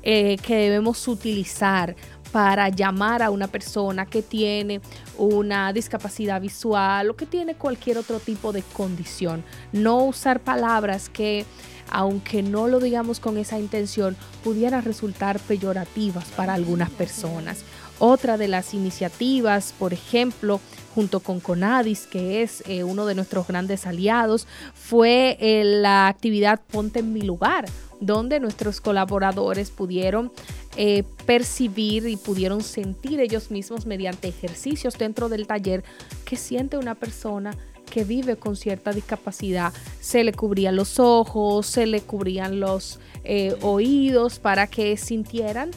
eh, 0.04 0.38
que 0.38 0.56
debemos 0.56 1.08
utilizar 1.08 1.96
para 2.32 2.70
llamar 2.70 3.22
a 3.22 3.30
una 3.30 3.48
persona 3.48 4.06
que 4.06 4.22
tiene 4.22 4.82
una 5.18 5.74
discapacidad 5.74 6.42
visual 6.42 7.10
o 7.10 7.16
que 7.16 7.26
tiene 7.26 7.56
cualquier 7.56 7.98
otro 7.98 8.20
tipo 8.20 8.52
de 8.52 8.64
condición. 8.64 9.44
No 9.72 10.04
usar 10.06 10.40
palabras 10.40 11.10
que 11.10 11.46
aunque 11.92 12.42
no 12.42 12.68
lo 12.68 12.80
digamos 12.80 13.20
con 13.20 13.38
esa 13.38 13.60
intención, 13.60 14.16
pudiera 14.44 14.80
resultar 14.82 15.40
peyorativas 15.40 16.26
para 16.30 16.54
algunas 16.54 16.90
personas. 16.90 17.64
Otra 18.00 18.38
de 18.38 18.48
las 18.48 18.74
iniciativas, 18.74 19.76
por 19.78 19.94
ejemplo, 19.94 20.60
junto 20.96 21.20
con 21.20 21.40
Conadis, 21.40 22.08
que 22.08 22.42
es 22.42 22.64
eh, 22.66 22.84
uno 22.84 23.06
de 23.06 23.14
nuestros 23.14 23.48
grandes 23.48 23.86
aliados, 23.86 24.48
fue 24.74 25.38
eh, 25.40 25.64
la 25.64 26.08
actividad 26.08 26.62
Ponte 26.72 27.00
en 27.00 27.14
mi 27.14 27.22
lugar, 27.22 27.66
donde 28.00 28.40
nuestros 28.40 28.82
colaboradores 28.82 29.70
pudieron 29.70 30.32
eh, 30.78 31.04
percibir 31.26 32.08
y 32.08 32.16
pudieron 32.16 32.62
sentir 32.64 33.20
ellos 33.20 33.52
mismos 33.52 33.86
mediante 33.86 34.30
ejercicios 34.30 34.98
dentro 34.98 35.28
del 35.28 35.46
taller 35.48 35.84
que 36.26 36.38
siente 36.38 36.78
una 36.78 36.96
persona 36.96 37.52
que 37.92 38.04
vive 38.06 38.38
con 38.38 38.56
cierta 38.56 38.94
discapacidad, 38.94 39.74
se 40.00 40.24
le 40.24 40.32
cubrían 40.32 40.76
los 40.76 40.98
ojos, 40.98 41.68
se 41.68 41.86
le 41.86 42.02
cubrían 42.02 42.60
los 42.60 43.00
eh, 43.24 43.56
oídos 43.62 44.40
para 44.40 44.66
que 44.68 44.96
sintieran 44.98 45.72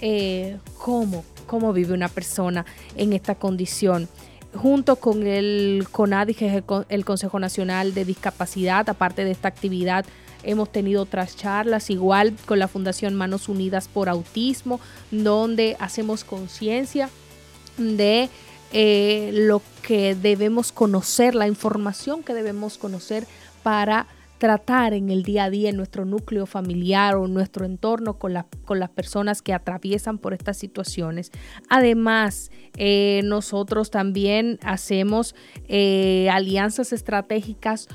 eh, 0.00 0.56
cómo, 0.78 1.24
cómo 1.46 1.72
vive 1.72 1.92
una 1.94 2.08
persona 2.08 2.64
en 2.96 3.12
esta 3.12 3.34
condición. 3.34 4.08
Junto 4.54 4.96
con 4.96 5.26
el 5.26 5.86
CONADI, 5.92 6.34
que 6.34 6.46
es 6.56 6.64
el 6.88 7.04
Consejo 7.04 7.38
Nacional 7.38 7.92
de 7.92 8.06
Discapacidad, 8.06 8.88
aparte 8.88 9.24
de 9.24 9.30
esta 9.30 9.48
actividad, 9.48 10.06
hemos 10.42 10.70
tenido 10.70 11.02
otras 11.02 11.36
charlas, 11.36 11.90
igual 11.90 12.34
con 12.46 12.58
la 12.58 12.68
Fundación 12.68 13.14
Manos 13.14 13.48
Unidas 13.48 13.88
por 13.88 14.08
Autismo, 14.08 14.80
donde 15.10 15.76
hacemos 15.80 16.24
conciencia 16.24 17.10
de 17.76 18.28
eh, 18.72 19.30
lo 19.32 19.62
que 19.82 20.14
debemos 20.14 20.72
conocer, 20.72 21.34
la 21.34 21.48
información 21.48 22.22
que 22.22 22.34
debemos 22.34 22.76
conocer 22.78 23.26
para 23.62 24.06
tratar 24.38 24.94
en 24.94 25.10
el 25.10 25.24
día 25.24 25.44
a 25.44 25.50
día 25.50 25.68
en 25.68 25.76
nuestro 25.76 26.04
núcleo 26.04 26.46
familiar 26.46 27.16
o 27.16 27.26
nuestro 27.26 27.64
entorno 27.64 28.18
con, 28.18 28.34
con 28.64 28.78
las 28.78 28.88
personas 28.90 29.42
que 29.42 29.52
atraviesan 29.52 30.18
por 30.18 30.32
estas 30.32 30.56
situaciones. 30.56 31.32
Además, 31.68 32.50
eh, 32.76 33.22
nosotros 33.24 33.90
también 33.90 34.58
hacemos 34.62 35.34
eh, 35.66 36.28
alianzas 36.30 36.92
estratégicas 36.92 37.88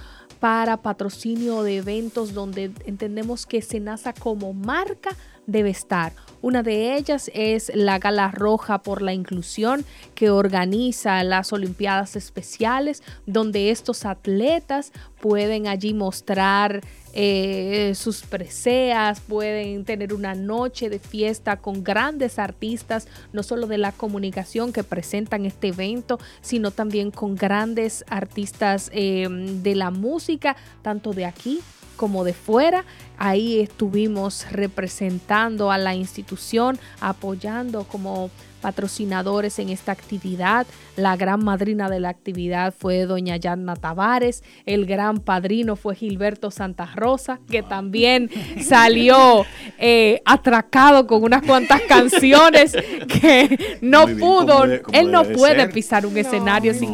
para 0.44 0.76
patrocinio 0.76 1.64
de 1.64 1.78
eventos 1.78 2.34
donde 2.34 2.74
entendemos 2.86 3.46
que 3.46 3.62
Senasa 3.62 4.12
como 4.12 4.52
marca 4.52 5.12
debe 5.48 5.70
estar. 5.70 6.12
Una 6.42 6.64
de 6.64 6.98
ellas 6.98 7.32
es 7.34 7.72
la 7.74 7.98
Gala 7.98 8.30
Roja 8.30 8.84
por 8.84 9.02
la 9.02 9.14
Inclusión 9.14 9.86
que 10.16 10.32
organiza 10.32 11.24
las 11.24 11.54
Olimpiadas 11.54 12.18
Especiales, 12.18 13.04
donde 13.26 13.72
estos 13.72 14.04
atletas 14.06 14.92
pueden 15.22 15.66
allí 15.66 15.94
mostrar 15.94 16.82
eh, 17.14 17.94
sus 17.96 18.24
preseas, 18.24 19.20
pueden 19.20 19.86
tener 19.86 20.14
una 20.14 20.34
noche 20.34 20.90
de 20.90 21.00
fiesta 21.00 21.58
con 21.58 21.84
grandes 21.84 22.40
artistas, 22.40 23.08
no 23.32 23.44
solo 23.44 23.68
de 23.68 23.78
la 23.78 23.92
comunicación 23.92 24.74
que 24.74 24.84
presentan 24.84 25.46
este 25.46 25.70
evento, 25.70 26.20
sino 26.42 26.72
también 26.72 27.12
con 27.12 27.36
grandes 27.36 28.04
artistas 28.10 28.90
eh, 28.94 29.28
de 29.30 29.76
la 29.76 29.92
música, 29.92 30.56
tanto 30.82 31.14
de 31.14 31.26
aquí 31.26 31.60
como 31.96 32.24
de 32.24 32.34
fuera. 32.34 32.86
Ahí 33.18 33.60
estuvimos 33.60 34.52
representando 34.52 35.72
a 35.72 35.78
la 35.78 35.96
institución, 35.96 36.80
apoyando 37.00 37.84
como 37.84 38.32
patrocinadores 38.64 39.60
en 39.60 39.68
esta 39.70 39.92
actividad. 39.92 40.66
La 40.96 41.18
gran 41.18 41.44
madrina 41.44 41.90
de 41.90 42.00
la 42.00 42.10
actividad 42.10 42.74
fue 42.74 43.06
doña 43.06 43.36
Yanna 43.36 43.76
Tavares, 43.76 44.42
el 44.66 44.86
gran 44.86 45.20
padrino 45.20 45.76
fue 45.76 45.96
Gilberto 45.96 46.50
Santa 46.50 46.90
Rosa, 46.96 47.40
que 47.52 47.62
también 47.62 48.30
salió 48.62 49.46
eh, 49.78 50.22
atracado 50.24 51.06
con 51.06 51.24
unas 51.24 51.44
cuantas 51.44 51.82
canciones 51.90 52.72
que 52.72 53.80
no 53.82 54.08
pudo, 54.08 54.64
él 54.64 55.12
no 55.12 55.24
puede 55.26 55.68
pisar 55.68 56.06
un 56.06 56.18
escenario 56.18 56.74
sin... 56.74 56.94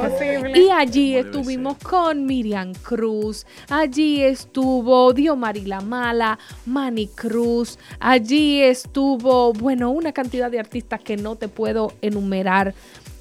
Y 0.56 0.70
allí 0.72 1.16
estuvimos 1.16 1.78
con 1.78 2.26
Miriam 2.26 2.74
Cruz, 2.74 3.46
allí 3.70 4.24
estuvo 4.24 5.14
Diomari 5.14 5.66
La 5.66 5.82
Mala, 5.82 6.40
Manny 6.66 7.08
Cruz, 7.08 7.78
allí 8.00 8.62
estuvo, 8.62 9.54
bueno, 9.54 9.92
una 9.92 10.14
cantidad 10.14 10.50
de 10.50 10.60
artistas 10.60 11.02
que 11.02 11.16
no 11.16 11.36
te 11.36 11.48
puedo 11.60 11.92
enumerar 12.02 12.74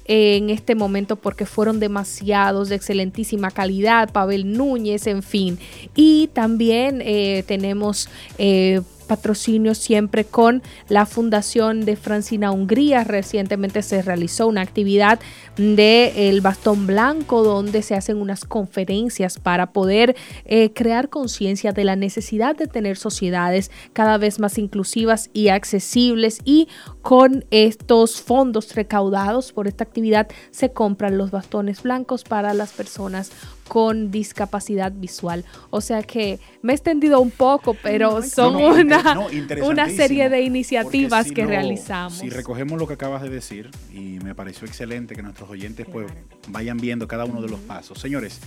en 0.05 0.49
este 0.49 0.73
momento 0.73 1.17
porque 1.17 1.45
fueron 1.45 1.81
demasiados 1.81 2.69
de 2.69 2.75
excelentísima 2.75 3.51
calidad, 3.51 4.13
Pavel 4.13 4.53
Núñez, 4.53 5.07
en 5.07 5.23
fin. 5.23 5.59
Y 5.93 6.27
también 6.27 7.01
eh, 7.03 7.43
tenemos... 7.45 8.07
Eh, 8.37 8.79
patrocinio 9.09 9.75
siempre 9.75 10.23
con 10.23 10.61
la 10.87 11.05
Fundación 11.05 11.83
de 11.83 11.97
Francina 11.97 12.51
Hungría. 12.51 13.03
Recientemente 13.03 13.81
se 13.81 14.01
realizó 14.01 14.47
una 14.47 14.61
actividad 14.61 15.19
de 15.57 16.29
el 16.29 16.39
bastón 16.39 16.87
blanco 16.87 17.43
donde 17.43 17.81
se 17.81 17.95
hacen 17.95 18.17
unas 18.17 18.45
conferencias 18.45 19.39
para 19.39 19.73
poder 19.73 20.15
eh, 20.45 20.71
crear 20.73 21.09
conciencia 21.09 21.73
de 21.73 21.83
la 21.83 21.97
necesidad 21.97 22.55
de 22.55 22.67
tener 22.67 22.95
sociedades 22.95 23.71
cada 23.91 24.17
vez 24.17 24.39
más 24.39 24.57
inclusivas 24.57 25.29
y 25.33 25.49
accesibles 25.49 26.39
y 26.45 26.69
con 27.09 27.43
estos 27.49 28.21
fondos 28.21 28.75
recaudados 28.75 29.51
por 29.51 29.67
esta 29.67 29.83
actividad 29.83 30.27
se 30.51 30.73
compran 30.73 31.17
los 31.17 31.31
bastones 31.31 31.81
blancos 31.81 32.23
para 32.23 32.53
las 32.53 32.71
personas 32.71 33.31
con 33.67 34.11
discapacidad 34.11 34.91
visual. 34.91 35.43
O 35.71 35.81
sea 35.81 36.03
que 36.03 36.39
me 36.61 36.71
he 36.71 36.75
extendido 36.75 37.19
un 37.19 37.31
poco, 37.31 37.75
pero 37.81 38.21
son 38.21 38.57
una, 38.57 39.27
una 39.63 39.89
serie 39.89 40.29
de 40.29 40.41
iniciativas 40.41 41.31
que 41.31 41.47
realizamos. 41.47 42.19
Si 42.19 42.29
recogemos 42.29 42.79
lo 42.79 42.85
que 42.85 42.93
acabas 42.93 43.23
de 43.23 43.29
decir, 43.29 43.71
y 43.91 44.19
me 44.19 44.35
pareció 44.35 44.67
excelente 44.67 45.15
que 45.15 45.23
nuestros 45.23 45.49
oyentes 45.49 45.87
pues, 45.91 46.05
vayan 46.49 46.77
viendo 46.77 47.07
cada 47.07 47.25
uno 47.25 47.41
de 47.41 47.49
los 47.49 47.59
pasos. 47.61 47.97
Señores, 47.97 48.39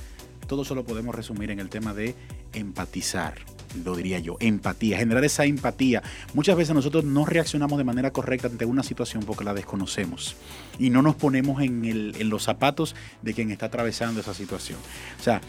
todo 0.47 0.63
eso 0.63 0.77
lo 0.77 0.85
podemos 0.85 1.17
resumir 1.17 1.51
en 1.51 1.59
el 1.59 1.69
tema 1.69 1.95
de 1.95 2.15
empatizar 2.53 3.35
lo 3.85 3.97
diría 3.97 4.19
yo, 4.19 4.37
empatía, 4.41 4.99
generar 4.99 5.25
esa 5.25 5.45
empatía. 5.45 6.03
Muchas 6.35 6.57
veces 6.57 6.75
nosotros 6.75 7.05
no 7.05 7.25
reaccionamos 7.25 7.79
de 7.79 7.85
manera 7.85 8.13
correcta 8.13 8.49
ante 8.49 8.65
una 8.65 8.83
situación 8.83 9.23
porque 9.25 9.45
la 9.45 9.55
desconocemos 9.55 10.37
y 10.79 10.91
no 10.91 11.03
nos 11.03 11.17
ponemos 11.17 11.63
en, 11.63 11.85
en 11.85 12.29
los 12.29 12.43
zapatos 12.43 12.95
de 13.23 13.35
quien 13.35 13.51
está 13.51 13.67
atravesando 13.67 14.21
esa 14.21 14.35
situación. 14.35 14.79
O 15.19 15.23
sea, 15.23 15.41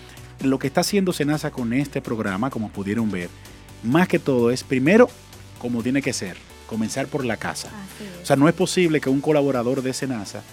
lo 0.41 0.59
que 0.59 0.67
está 0.67 0.81
haciendo 0.81 1.13
Senasa 1.13 1.51
con 1.51 1.73
este 1.73 2.01
programa, 2.01 2.49
como 2.49 2.69
pudieron 2.69 3.11
ver, 3.11 3.29
más 3.83 4.07
que 4.07 4.19
todo 4.19 4.51
es 4.51 4.63
primero 4.63 5.09
como 5.59 5.81
tiene 5.81 6.01
que 6.01 6.11
ser, 6.11 6.35
comenzar 6.67 7.07
por 7.07 7.23
la 7.23 7.37
casa. 7.37 7.69
O 8.21 8.25
sea, 8.25 8.35
no 8.35 8.49
es 8.49 8.53
posible 8.53 8.99
que 8.99 9.09
un 9.09 9.21
colaborador 9.21 9.81
de 9.81 9.93
Senasa 9.93 10.43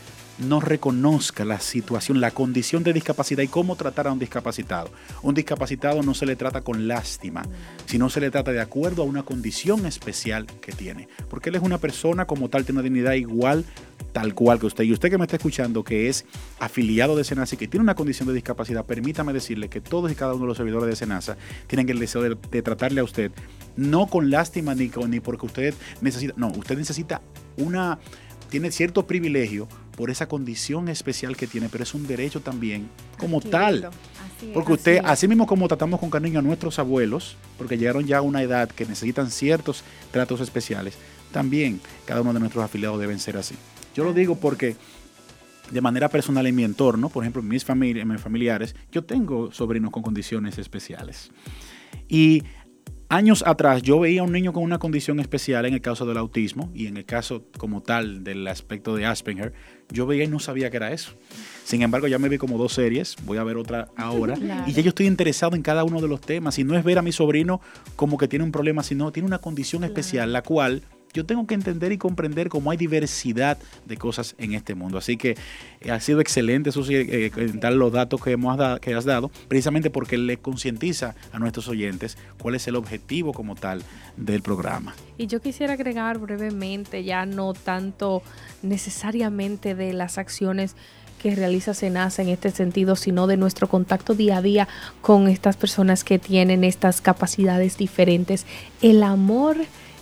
no 0.40 0.60
reconozca 0.60 1.44
la 1.44 1.60
situación, 1.60 2.20
la 2.20 2.30
condición 2.30 2.82
de 2.82 2.92
discapacidad 2.92 3.42
y 3.42 3.48
cómo 3.48 3.76
tratar 3.76 4.06
a 4.06 4.12
un 4.12 4.18
discapacitado. 4.18 4.90
Un 5.22 5.34
discapacitado 5.34 6.02
no 6.02 6.14
se 6.14 6.26
le 6.26 6.36
trata 6.36 6.62
con 6.62 6.88
lástima, 6.88 7.42
sino 7.86 8.08
se 8.08 8.20
le 8.20 8.30
trata 8.30 8.52
de 8.52 8.60
acuerdo 8.60 9.02
a 9.02 9.06
una 9.06 9.22
condición 9.22 9.86
especial 9.86 10.46
que 10.46 10.72
tiene. 10.72 11.08
Porque 11.28 11.50
él 11.50 11.56
es 11.56 11.62
una 11.62 11.78
persona 11.78 12.26
como 12.26 12.48
tal, 12.48 12.64
tiene 12.64 12.80
una 12.80 12.88
dignidad 12.88 13.12
igual, 13.12 13.64
tal 14.12 14.34
cual 14.34 14.58
que 14.58 14.66
usted. 14.66 14.84
Y 14.84 14.92
usted 14.92 15.10
que 15.10 15.18
me 15.18 15.24
está 15.24 15.36
escuchando, 15.36 15.84
que 15.84 16.08
es 16.08 16.24
afiliado 16.58 17.16
de 17.16 17.24
Senasa 17.24 17.54
y 17.54 17.58
que 17.58 17.68
tiene 17.68 17.82
una 17.82 17.94
condición 17.94 18.28
de 18.28 18.34
discapacidad, 18.34 18.84
permítame 18.84 19.32
decirle 19.32 19.68
que 19.68 19.80
todos 19.80 20.10
y 20.10 20.14
cada 20.14 20.34
uno 20.34 20.42
de 20.42 20.48
los 20.48 20.56
servidores 20.56 20.88
de 20.88 20.96
Senasa 20.96 21.36
tienen 21.66 21.88
el 21.88 21.98
deseo 21.98 22.22
de, 22.22 22.62
tratarle 22.62 23.00
a 23.00 23.04
usted, 23.04 23.30
no 23.76 24.06
con 24.06 24.30
lástima 24.30 24.74
ni, 24.74 24.90
ni 25.08 25.20
porque 25.20 25.46
usted 25.46 25.74
necesita, 26.00 26.34
no, 26.36 26.48
usted 26.48 26.76
necesita 26.76 27.22
una 27.56 27.98
tiene 28.50 28.72
cierto 28.72 29.06
privilegio 29.06 29.68
por 30.00 30.10
esa 30.10 30.26
condición 30.26 30.88
especial 30.88 31.36
que 31.36 31.46
tiene, 31.46 31.68
pero 31.68 31.84
es 31.84 31.92
un 31.92 32.06
derecho 32.06 32.40
también 32.40 32.88
como 33.18 33.42
tal. 33.42 33.90
porque 34.54 34.72
usted, 34.72 35.02
así, 35.04 35.28
mismo 35.28 35.46
como 35.46 35.68
tratamos 35.68 36.00
con 36.00 36.08
cariño 36.08 36.38
a 36.38 36.42
nuestros 36.42 36.78
abuelos, 36.78 37.36
porque 37.58 37.76
llegaron 37.76 38.06
ya 38.06 38.16
a 38.16 38.22
una 38.22 38.40
edad 38.40 38.70
que 38.70 38.86
necesitan 38.86 39.30
ciertos 39.30 39.84
tratos 40.10 40.40
especiales, 40.40 40.94
también 41.32 41.82
cada 42.06 42.22
uno 42.22 42.32
de 42.32 42.40
nuestros 42.40 42.64
afiliados 42.64 42.98
deben 42.98 43.18
ser 43.18 43.36
así. 43.36 43.56
Yo 43.94 44.02
lo 44.02 44.14
digo 44.14 44.36
porque 44.36 44.74
de 45.70 45.80
manera 45.82 46.08
personal 46.08 46.46
en 46.46 46.54
mi 46.54 46.64
entorno, 46.64 47.10
por 47.10 47.22
ejemplo, 47.22 47.42
mis, 47.42 47.68
en 47.68 48.08
mis 48.08 48.22
familiares, 48.22 48.74
yo 48.90 49.04
tengo 49.04 49.52
sobrinos 49.52 49.90
con 49.90 50.02
condiciones 50.02 50.56
especiales. 50.56 51.30
Y 52.08 52.44
Años 53.12 53.42
atrás 53.44 53.82
yo 53.82 53.98
veía 53.98 54.20
a 54.20 54.24
un 54.24 54.30
niño 54.30 54.52
con 54.52 54.62
una 54.62 54.78
condición 54.78 55.18
especial 55.18 55.66
en 55.66 55.74
el 55.74 55.80
caso 55.80 56.06
del 56.06 56.16
autismo 56.16 56.70
y 56.76 56.86
en 56.86 56.96
el 56.96 57.04
caso 57.04 57.42
como 57.58 57.82
tal 57.82 58.22
del 58.22 58.46
aspecto 58.46 58.94
de 58.94 59.04
Asperger, 59.04 59.52
yo 59.88 60.06
veía 60.06 60.22
y 60.22 60.28
no 60.28 60.38
sabía 60.38 60.70
que 60.70 60.76
era 60.76 60.92
eso. 60.92 61.14
Sin 61.64 61.82
embargo, 61.82 62.06
ya 62.06 62.20
me 62.20 62.28
vi 62.28 62.38
como 62.38 62.56
dos 62.56 62.74
series, 62.74 63.16
voy 63.24 63.38
a 63.38 63.42
ver 63.42 63.56
otra 63.56 63.88
ahora, 63.96 64.36
y 64.68 64.72
ya 64.72 64.82
yo 64.82 64.90
estoy 64.90 65.08
interesado 65.08 65.56
en 65.56 65.62
cada 65.62 65.82
uno 65.82 66.00
de 66.00 66.06
los 66.06 66.20
temas. 66.20 66.56
Y 66.60 66.62
no 66.62 66.78
es 66.78 66.84
ver 66.84 66.98
a 66.98 67.02
mi 67.02 67.10
sobrino 67.10 67.60
como 67.96 68.16
que 68.16 68.28
tiene 68.28 68.44
un 68.44 68.52
problema, 68.52 68.84
sino 68.84 69.10
tiene 69.10 69.26
una 69.26 69.38
condición 69.38 69.82
especial, 69.82 70.32
la 70.32 70.44
cual 70.44 70.82
yo 71.12 71.26
tengo 71.26 71.46
que 71.46 71.54
entender 71.54 71.92
y 71.92 71.98
comprender 71.98 72.48
cómo 72.48 72.70
hay 72.70 72.76
diversidad 72.76 73.58
de 73.86 73.96
cosas 73.96 74.34
en 74.38 74.54
este 74.54 74.74
mundo. 74.74 74.98
Así 74.98 75.16
que 75.16 75.36
eh, 75.80 75.90
ha 75.90 76.00
sido 76.00 76.20
excelente, 76.20 76.72
Susi, 76.72 76.94
eh, 76.94 77.06
eh, 77.36 77.50
dar 77.54 77.72
los 77.72 77.92
datos 77.92 78.22
que, 78.22 78.32
hemos 78.32 78.58
que 78.80 78.94
has 78.94 79.04
dado, 79.04 79.30
precisamente 79.48 79.90
porque 79.90 80.18
le 80.18 80.36
concientiza 80.36 81.14
a 81.32 81.38
nuestros 81.38 81.68
oyentes 81.68 82.16
cuál 82.40 82.54
es 82.54 82.66
el 82.68 82.76
objetivo 82.76 83.32
como 83.32 83.54
tal 83.54 83.82
del 84.16 84.42
programa. 84.42 84.94
Y 85.18 85.26
yo 85.26 85.40
quisiera 85.40 85.74
agregar 85.74 86.18
brevemente, 86.18 87.04
ya 87.04 87.26
no 87.26 87.54
tanto 87.54 88.22
necesariamente 88.62 89.74
de 89.74 89.92
las 89.92 90.18
acciones 90.18 90.76
que 91.20 91.34
realiza 91.34 91.74
Senasa 91.74 92.22
en 92.22 92.30
este 92.30 92.50
sentido, 92.50 92.96
sino 92.96 93.26
de 93.26 93.36
nuestro 93.36 93.68
contacto 93.68 94.14
día 94.14 94.38
a 94.38 94.42
día 94.42 94.68
con 95.02 95.28
estas 95.28 95.56
personas 95.56 96.02
que 96.02 96.18
tienen 96.18 96.64
estas 96.64 97.02
capacidades 97.02 97.76
diferentes. 97.76 98.46
El 98.80 99.02
amor 99.02 99.58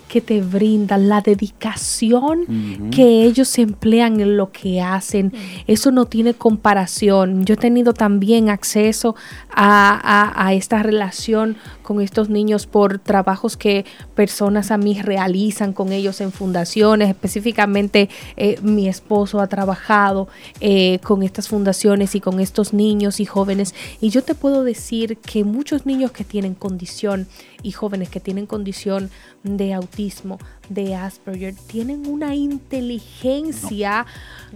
que 0.09 0.21
te 0.21 0.41
brindan, 0.41 1.09
la 1.09 1.21
dedicación 1.21 2.91
que 2.91 3.25
ellos 3.25 3.59
emplean 3.59 4.21
en 4.21 4.37
lo 4.37 4.51
que 4.51 4.81
hacen, 4.81 5.33
eso 5.67 5.91
no 5.91 6.07
tiene 6.07 6.35
comparación. 6.35 7.45
Yo 7.45 7.55
he 7.55 7.57
tenido 7.57 7.95
también 7.95 8.49
acceso 8.49 9.15
a, 9.51 10.51
esta 10.53 10.83
relación 10.83 11.57
con 11.83 12.01
estos 12.01 12.29
niños 12.29 12.67
por 12.67 12.99
trabajos 12.99 13.57
que 13.57 13.85
personas 14.15 14.71
a 14.71 14.79
mí 14.79 15.01
realizan 15.01 15.73
con 15.73 15.93
ellos 15.93 16.21
en 16.21 16.33
fundaciones, 16.33 17.09
específicamente 17.09 18.09
eh, 18.37 18.59
mi 18.63 18.89
esposo 18.89 19.41
ha 19.41 19.47
trabajado 19.47 20.29
eh, 20.61 20.99
con 21.03 21.23
estas 21.23 21.49
fundaciones 21.49 22.15
y 22.15 22.21
con 22.21 22.41
estos 22.41 22.73
niños 22.73 23.21
y 23.21 23.27
jóvenes. 23.27 23.75
Y 24.01 24.11
yo 24.11 24.23
te 24.23 24.35
puedo 24.35 24.65
decir 24.65 25.19
que 25.19 25.45
muchos 25.45 25.87
niños 25.87 26.13
que 26.13 26.25
tienen 26.25 26.55
condición 26.55 27.27
y 27.63 27.73
jóvenes 27.73 28.09
que 28.09 28.21
tienen 28.21 28.47
condición 28.47 29.11
de 29.43 29.75
autismo, 29.75 29.98
de 30.69 30.95
Asperger, 30.95 31.55
tienen 31.67 32.07
una 32.07 32.33
inteligencia 32.37 34.07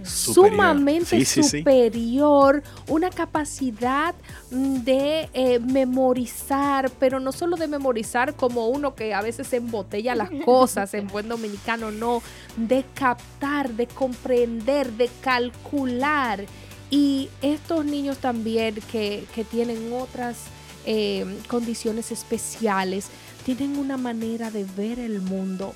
sumamente 0.01 1.25
superior, 1.25 2.63
una 2.87 3.09
capacidad 3.09 4.15
de 4.49 5.29
eh, 5.33 5.59
memorizar, 5.59 6.89
pero 6.91 7.19
no 7.19 7.33
solo 7.33 7.57
de 7.57 7.67
memorizar 7.67 8.35
como 8.35 8.69
uno 8.69 8.95
que 8.95 9.13
a 9.13 9.21
veces 9.21 9.51
embotella 9.51 10.15
las 10.15 10.29
cosas 10.45 10.93
en 10.93 11.07
buen 11.07 11.27
dominicano, 11.27 11.91
no, 11.91 12.23
de 12.55 12.85
captar, 12.93 13.69
de 13.71 13.87
comprender, 13.87 14.93
de 14.93 15.09
calcular. 15.21 16.45
Y 16.89 17.29
estos 17.41 17.83
niños 17.83 18.19
también 18.19 18.75
que, 18.89 19.25
que 19.35 19.43
tienen 19.43 19.91
otras 19.91 20.37
eh, 20.85 21.25
condiciones 21.47 22.11
especiales, 22.11 23.07
tienen 23.45 23.77
una 23.77 23.97
manera 23.97 24.51
de 24.51 24.63
ver 24.63 24.99
el 24.99 25.21
mundo 25.21 25.73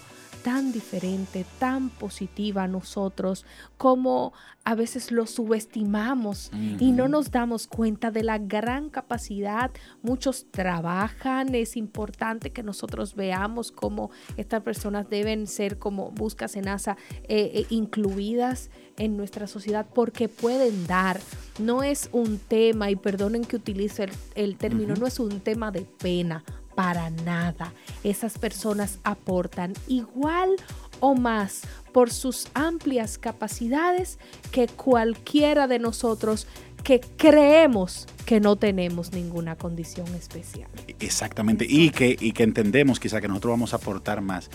tan 0.47 0.71
diferente, 0.71 1.45
tan 1.59 1.89
positiva 1.89 2.63
a 2.63 2.67
nosotros, 2.69 3.45
como 3.77 4.31
a 4.63 4.75
veces 4.75 5.11
lo 5.11 5.25
subestimamos 5.25 6.51
y 6.79 6.91
no 6.91 7.07
nos 7.09 7.31
damos 7.31 7.67
cuenta 7.67 8.11
de 8.11 8.23
la 8.23 8.37
gran 8.37 8.89
capacidad. 8.89 9.71
Muchos 10.01 10.45
trabajan, 10.51 11.53
es 11.53 11.75
importante 11.75 12.51
que 12.51 12.63
nosotros 12.63 13.15
veamos 13.15 13.73
cómo 13.73 14.09
estas 14.37 14.63
personas 14.63 15.09
deben 15.09 15.47
ser 15.47 15.79
como 15.79 16.11
buscas 16.11 16.55
en 16.55 16.69
ASA 16.69 16.95
eh, 17.23 17.51
eh, 17.53 17.65
incluidas 17.69 18.69
en 18.97 19.17
nuestra 19.17 19.47
sociedad 19.47 19.85
porque 19.93 20.29
pueden 20.29 20.87
dar. 20.87 21.19
No 21.59 21.83
es 21.83 22.09
un 22.11 22.39
tema, 22.39 22.91
y 22.91 22.95
perdonen 22.95 23.43
que 23.43 23.55
utilice 23.55 24.07
el, 24.35 24.57
término, 24.57 24.95
no 24.95 25.07
es 25.07 25.19
un 25.19 25.39
tema 25.39 25.71
de 25.71 25.81
pena, 25.81 26.43
para 26.77 27.09
nada. 27.09 27.73
Esas 28.03 28.37
personas 28.37 28.99
aportan 29.03 29.73
igual 29.87 30.51
o 30.99 31.15
más 31.15 31.61
por 31.91 32.11
sus 32.11 32.49
amplias 32.53 33.17
capacidades 33.17 34.19
que 34.51 34.67
cualquiera 34.67 35.67
de 35.67 35.79
nosotros 35.79 36.45
que 36.83 37.01
creemos 37.17 38.05
que 38.27 38.39
no 38.39 38.57
tenemos 38.57 39.11
ninguna 39.11 39.55
condición 39.55 40.05
especial. 40.13 40.69
Exactamente, 40.99 41.65
y 41.67 41.89
que, 41.89 42.15
y 42.19 42.31
que 42.31 42.43
entendemos 42.43 42.99
quizá 42.99 43.19
que 43.21 43.27
nosotros 43.27 43.53
vamos 43.53 43.73
a 43.73 43.77
aportar 43.77 44.21
más. 44.21 44.51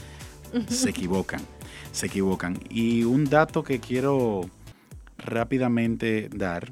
Se 0.69 0.91
equivocan, 0.91 1.41
se 1.91 2.07
equivocan. 2.07 2.61
Y 2.71 3.03
un 3.03 3.25
dato 3.25 3.65
que 3.65 3.81
quiero 3.81 4.49
rápidamente 5.19 6.29
dar, 6.33 6.71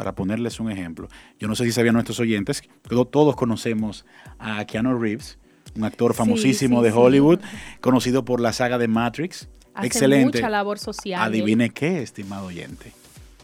para 0.00 0.14
ponerles 0.14 0.58
un 0.60 0.70
ejemplo. 0.70 1.10
Yo 1.38 1.46
no 1.46 1.54
sé 1.54 1.66
si 1.66 1.72
sabían 1.72 1.92
nuestros 1.92 2.18
oyentes, 2.20 2.62
pero 2.88 3.04
todos 3.04 3.36
conocemos 3.36 4.06
a 4.38 4.64
Keanu 4.64 4.98
Reeves, 4.98 5.36
un 5.76 5.84
actor 5.84 6.14
famosísimo 6.14 6.80
de 6.80 6.90
Hollywood, 6.90 7.38
conocido 7.82 8.24
por 8.24 8.40
la 8.40 8.54
saga 8.54 8.78
de 8.78 8.88
Matrix. 8.88 9.50
Hace 9.74 9.88
Excelente. 9.88 10.38
mucha 10.38 10.48
labor 10.48 10.78
social. 10.78 11.20
Adivine 11.20 11.68
qué, 11.68 12.00
estimado 12.00 12.46
oyente. 12.46 12.94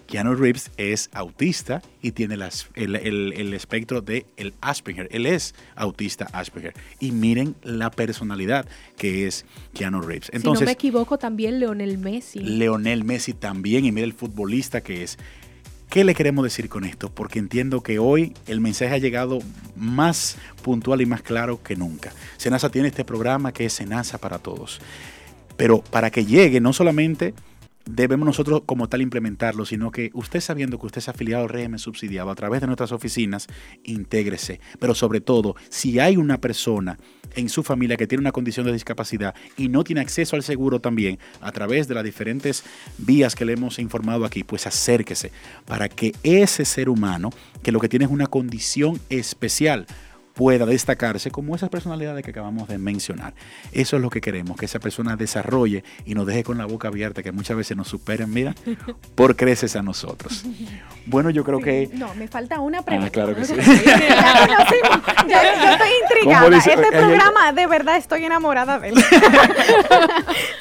Keanu 0.07 0.35
Reeves 0.35 0.71
es 0.79 1.11
autista 1.13 1.83
y 2.01 2.13
tiene 2.13 2.39
las, 2.39 2.69
el, 2.75 2.97
el, 2.97 3.35
el, 3.35 3.53
espectro 3.53 4.01
de 4.01 4.25
el 4.39 4.55
Asperger. 4.63 5.09
Él 5.11 5.27
es 5.27 5.55
autista 5.75 6.27
Asperger. 6.33 6.73
Y 7.01 7.13
miren 7.13 7.55
la 7.65 7.91
personalidad 7.91 8.67
que 8.97 9.27
es 9.27 9.45
Keanu 9.75 10.01
Reeves. 10.01 10.31
Entonces, 10.33 10.61
si 10.61 10.65
no 10.65 10.69
me 10.69 10.73
equivoco, 10.73 11.19
también 11.19 11.61
Leonel 11.61 11.99
Messi. 11.99 12.39
Leonel 12.39 13.05
Messi 13.05 13.35
también. 13.35 13.85
Y 13.85 13.93
mire 13.93 14.07
el 14.07 14.15
futbolista 14.15 14.81
que 14.81 15.03
es. 15.03 15.19
¿Qué 15.89 16.05
le 16.05 16.15
queremos 16.15 16.45
decir 16.45 16.69
con 16.69 16.85
esto? 16.85 17.11
Porque 17.11 17.39
entiendo 17.39 17.83
que 17.83 17.99
hoy 17.99 18.35
el 18.47 18.61
mensaje 18.61 18.95
ha 18.95 18.99
llegado 18.99 19.39
más 19.77 20.37
puntual 20.63 21.01
y 21.01 21.07
más 21.07 21.23
claro 21.23 21.63
que 21.63 21.77
nunca. 21.77 22.13
Senasa 22.37 22.71
tiene 22.71 22.89
este 22.89 23.05
programa 23.05 23.53
que 23.53 23.67
es 23.67 23.73
Senasa 23.73 24.19
para 24.19 24.39
todos. 24.39 24.81
Pero 25.57 25.83
para 25.83 26.11
que 26.11 26.27
llegue, 26.27 26.61
no 26.61 26.73
solamente 26.73 27.35
debemos 27.87 28.27
nosotros 28.27 28.63
como 28.67 28.89
tal 28.89 29.03
implementarlo, 29.03 29.65
sino 29.65 29.91
que 29.91 30.11
usted 30.13 30.41
sabiendo 30.41 30.79
que 30.79 30.87
usted 30.87 30.99
es 30.99 31.09
afiliado 31.09 31.45
al 31.45 31.49
régimen 31.49 31.79
subsidiado 31.79 32.31
a 32.31 32.35
través 32.35 32.61
de 32.61 32.67
nuestras 32.67 32.93
oficinas, 32.93 33.47
intégrese. 33.85 34.61
Pero 34.79 34.95
sobre 34.95 35.21
todo, 35.21 35.57
si 35.69 35.99
hay 35.99 36.17
una 36.17 36.41
persona 36.41 36.99
en 37.35 37.49
su 37.49 37.63
familia 37.63 37.97
que 37.97 38.07
tiene 38.07 38.21
una 38.21 38.33
condición 38.33 38.67
de 38.67 38.73
discapacidad 38.73 39.35
y 39.57 39.69
no 39.69 39.85
tiene 39.85 40.01
acceso 40.01 40.37
al 40.37 40.43
seguro 40.43 40.81
también, 40.81 41.19
a 41.41 41.53
través 41.53 41.89
de 41.89 41.95
las 41.95 42.05
diferentes 42.05 42.65
vías 42.99 43.35
que 43.35 43.45
le 43.45 43.53
hemos 43.53 43.79
informado 43.79 44.25
aquí, 44.25 44.43
pues 44.43 44.67
acérquese 44.67 45.31
para 45.65 45.89
que 45.89 46.13
ese 46.23 46.65
ser 46.65 46.89
humano, 46.89 47.31
que 47.63 47.73
lo 47.73 47.81
que 47.81 47.89
tiene 47.89 48.05
es 48.05 48.11
una 48.11 48.27
condición 48.27 49.01
especial, 49.11 49.87
pueda 50.37 50.67
destacarse 50.67 51.31
como 51.31 51.57
esas 51.57 51.71
personalidades 51.71 52.23
que 52.23 52.31
acabamos 52.31 52.69
de 52.69 52.77
mencionar. 52.77 53.33
Eso 53.73 53.97
es 53.97 54.03
lo 54.03 54.11
que 54.11 54.21
queremos, 54.21 54.59
que 54.59 54.67
esa 54.67 54.79
persona 54.79 55.17
desarrolle 55.17 55.83
y 56.05 56.15
nos 56.15 56.27
deje 56.27 56.45
con 56.45 56.59
la 56.59 56.67
boca 56.67 56.89
abierta, 56.89 57.23
que 57.23 57.33
muchas 57.33 57.57
veces 57.57 57.75
nos 57.75 57.89
superen, 57.89 58.31
mira, 58.31 58.55
por 59.15 59.35
creces 59.35 59.77
a 59.77 59.83
nosotros. 59.83 60.45
Bueno, 61.07 61.31
yo 61.31 61.43
creo 61.43 61.61
que... 61.61 61.89
No, 61.95 62.15
me 62.15 62.29
falta 62.29 62.61
una 62.61 62.83
pregunta. 62.83 63.09
Ah, 63.09 63.11
claro 63.11 63.35
que 63.35 63.47
sí. 63.47 63.55
yo, 63.55 63.63
yo, 63.63 63.71
estoy 65.71 65.89
intrigada. 66.03 66.51
dice? 66.51 66.75
Este 66.75 66.87
Eh, 66.87 66.91
programa, 67.01 67.53
de 67.53 67.67
verdad, 67.67 67.97
estoy 67.97 68.25
enamorada 68.27 68.79
de 68.79 68.91
él. 68.91 68.95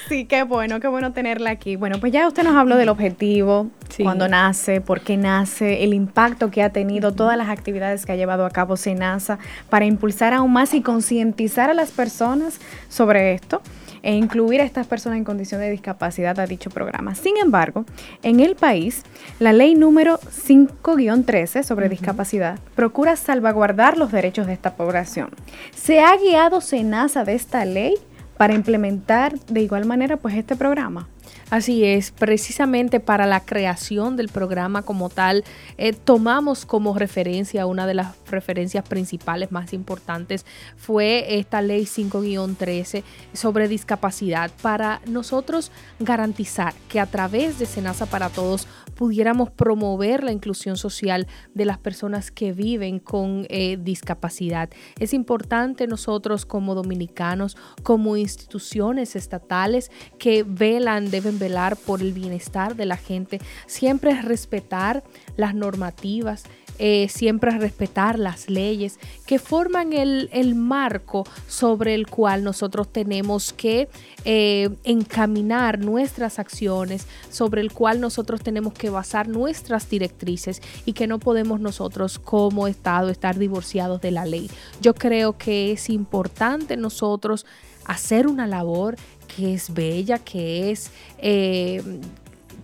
sí, 0.07 0.25
qué 0.25 0.43
bueno, 0.43 0.79
qué 0.79 0.88
bueno 0.88 1.11
tenerla 1.11 1.49
aquí. 1.49 1.75
Bueno, 1.75 1.99
pues 1.99 2.13
ya 2.13 2.27
usted 2.27 2.43
nos 2.43 2.55
habló 2.55 2.77
del 2.77 2.88
objetivo, 2.89 3.69
cuando 4.04 4.28
nace, 4.28 4.82
por 4.82 5.02
qué 5.02 5.17
nace, 5.17 5.84
el 5.84 5.93
impacto 5.93 6.52
que 6.52 6.63
ha 6.63 6.69
tenido, 6.69 7.13
todas 7.13 7.38
las 7.38 7.50
actividades 7.50 8.06
que 8.06 8.12
ha 8.12 8.15
llevado 8.15 8.45
a 8.45 8.50
cabo 8.50 8.78
SENASA 8.78 9.39
para 9.69 9.86
impulsar 9.86 10.34
aún 10.34 10.52
más 10.54 10.74
y 10.74 10.82
concientizar 10.82 11.69
a 11.69 11.74
las 11.74 11.91
personas 11.91 12.60
sobre 12.89 13.34
esto 13.34 13.62
e 14.06 14.13
incluir 14.13 14.62
a 14.62 14.63
estas 14.63 14.86
personas 14.86 15.17
en 15.17 15.24
condición 15.24 15.62
de 15.62 15.71
discapacidad 15.71 16.39
a 16.39 16.45
dicho 16.45 16.69
programa. 16.69 17.15
Sin 17.15 17.38
embargo, 17.38 17.86
en 18.21 18.39
el 18.39 18.56
país, 18.56 19.02
la 19.39 19.52
ley 19.52 19.74
número 19.74 20.19
5-13 20.19 21.63
sobre 21.63 21.89
discapacidad 21.89 22.60
procura 22.76 23.15
salvaguardar 23.15 23.98
los 23.98 24.12
derechos 24.12 24.45
de 24.45 24.54
esta 24.54 24.76
población. 24.76 25.30
¿Se 25.76 26.02
ha 26.02 26.15
guiado 26.17 26.62
SENASA 26.62 27.24
de 27.24 27.34
esta 27.34 27.65
ley 27.65 27.95
para 28.38 28.54
implementar 28.54 29.39
de 29.39 29.62
igual 29.62 29.86
manera 29.86 30.17
pues 30.17 30.36
este 30.36 30.56
programa? 30.56 31.08
Así 31.51 31.84
es, 31.84 32.10
precisamente 32.10 32.99
para 32.99 33.27
la 33.27 33.39
creación 33.39 34.15
del 34.15 34.29
programa 34.29 34.81
como 34.81 35.10
tal, 35.10 35.43
eh, 35.77 35.93
tomamos 35.93 36.65
como 36.65 36.97
referencia, 36.97 37.67
una 37.67 37.86
de 37.86 37.93
las 37.93 38.15
referencias 38.25 38.88
principales 38.88 39.51
más 39.51 39.71
importantes 39.71 40.43
fue 40.75 41.38
esta 41.38 41.62
ley 41.62 41.84
5-13 41.86 43.03
sobre 43.34 43.67
discapacidad 43.67 44.49
para 44.63 45.01
nosotros 45.05 45.71
garantizar 45.99 46.73
que 46.89 46.99
a 46.99 47.05
través 47.05 47.60
de 47.60 47.67
Senasa 47.67 48.08
para 48.08 48.29
Todos 48.29 48.67
pudiéramos 48.95 49.51
promover 49.51 50.23
la 50.23 50.31
inclusión 50.31 50.77
social 50.77 51.27
de 51.53 51.65
las 51.65 51.77
personas 51.77 52.31
que 52.31 52.53
viven 52.53 52.99
con 52.99 53.45
eh, 53.49 53.77
discapacidad. 53.79 54.69
Es 54.99 55.13
importante 55.13 55.86
nosotros 55.86 56.45
como 56.45 56.73
dominicanos, 56.73 57.55
como 57.84 58.17
instituciones 58.17 59.15
estatales 59.15 59.91
que 60.17 60.43
velan, 60.43 61.12
deben 61.12 61.35
velar 61.39 61.76
por 61.78 62.02
el 62.02 62.13
bienestar 62.13 62.76
de 62.76 62.86
la 62.86 62.98
gente, 62.98 63.39
siempre 63.67 64.21
respetar 64.21 65.04
las 65.38 65.56
normativas, 65.56 66.43
eh, 66.78 67.08
siempre 67.08 67.52
respetar 67.52 68.19
las 68.19 68.50
leyes 68.50 69.00
que 69.26 69.39
forman 69.39 69.93
el, 69.93 70.30
el, 70.34 70.56
marco 70.56 71.26
sobre 71.48 71.95
el 71.95 72.06
cual 72.06 72.43
nosotros 72.43 72.91
tenemos 72.91 73.54
que 73.54 73.88
eh, 74.26 74.69
encaminar 74.84 75.80
nuestras 75.80 76.38
acciones, 76.38 77.08
sobre 77.30 77.62
el 77.62 77.71
cual 77.71 78.02
nosotros 78.02 78.41
tenemos 78.41 78.74
que 78.74 78.89
basar 78.89 79.30
nuestras 79.30 79.89
directrices 79.89 80.62
y 80.86 80.91
que 80.91 81.08
no 81.08 81.17
podemos 81.17 81.62
nosotros 81.62 82.19
como 82.19 82.67
Estado 82.67 83.10
estar 83.10 83.38
divorciados 83.38 84.02
de 84.02 84.12
la 84.12 84.26
ley. 84.26 84.52
Yo 84.82 84.93
creo 84.93 85.38
que 85.38 85.71
es 85.71 85.89
importante 85.89 86.76
nosotros 86.76 87.45
hacer 87.86 88.28
una 88.28 88.48
labor 88.48 88.98
que 89.25 89.53
es 89.53 89.73
bella, 89.73 90.19
que 90.19 90.71
es 90.71 90.91
eh, 91.17 91.81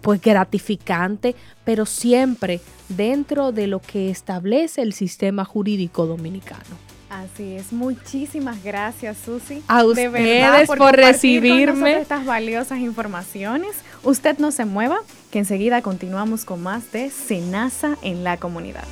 pues 0.01 0.21
gratificante, 0.21 1.35
pero 1.63 1.85
siempre 1.85 2.59
dentro 2.89 3.51
de 3.51 3.67
lo 3.67 3.81
que 3.81 4.09
establece 4.09 4.81
el 4.81 4.93
sistema 4.93 5.45
jurídico 5.45 6.05
dominicano. 6.05 6.91
Así 7.09 7.55
es, 7.55 7.73
muchísimas 7.73 8.63
gracias 8.63 9.17
Susi. 9.25 9.61
A 9.67 9.83
ustedes 9.83 10.13
de 10.13 10.19
verdad, 10.19 10.65
por, 10.65 10.77
por 10.77 10.95
recibirme 10.95 11.99
estas 11.99 12.25
valiosas 12.25 12.79
informaciones. 12.79 13.75
Usted 14.03 14.37
no 14.37 14.51
se 14.51 14.63
mueva, 14.63 14.99
que 15.29 15.39
enseguida 15.39 15.81
continuamos 15.81 16.45
con 16.45 16.63
más 16.63 16.89
de 16.93 17.09
Senasa 17.09 17.97
en 18.01 18.23
la 18.23 18.37
comunidad. 18.37 18.85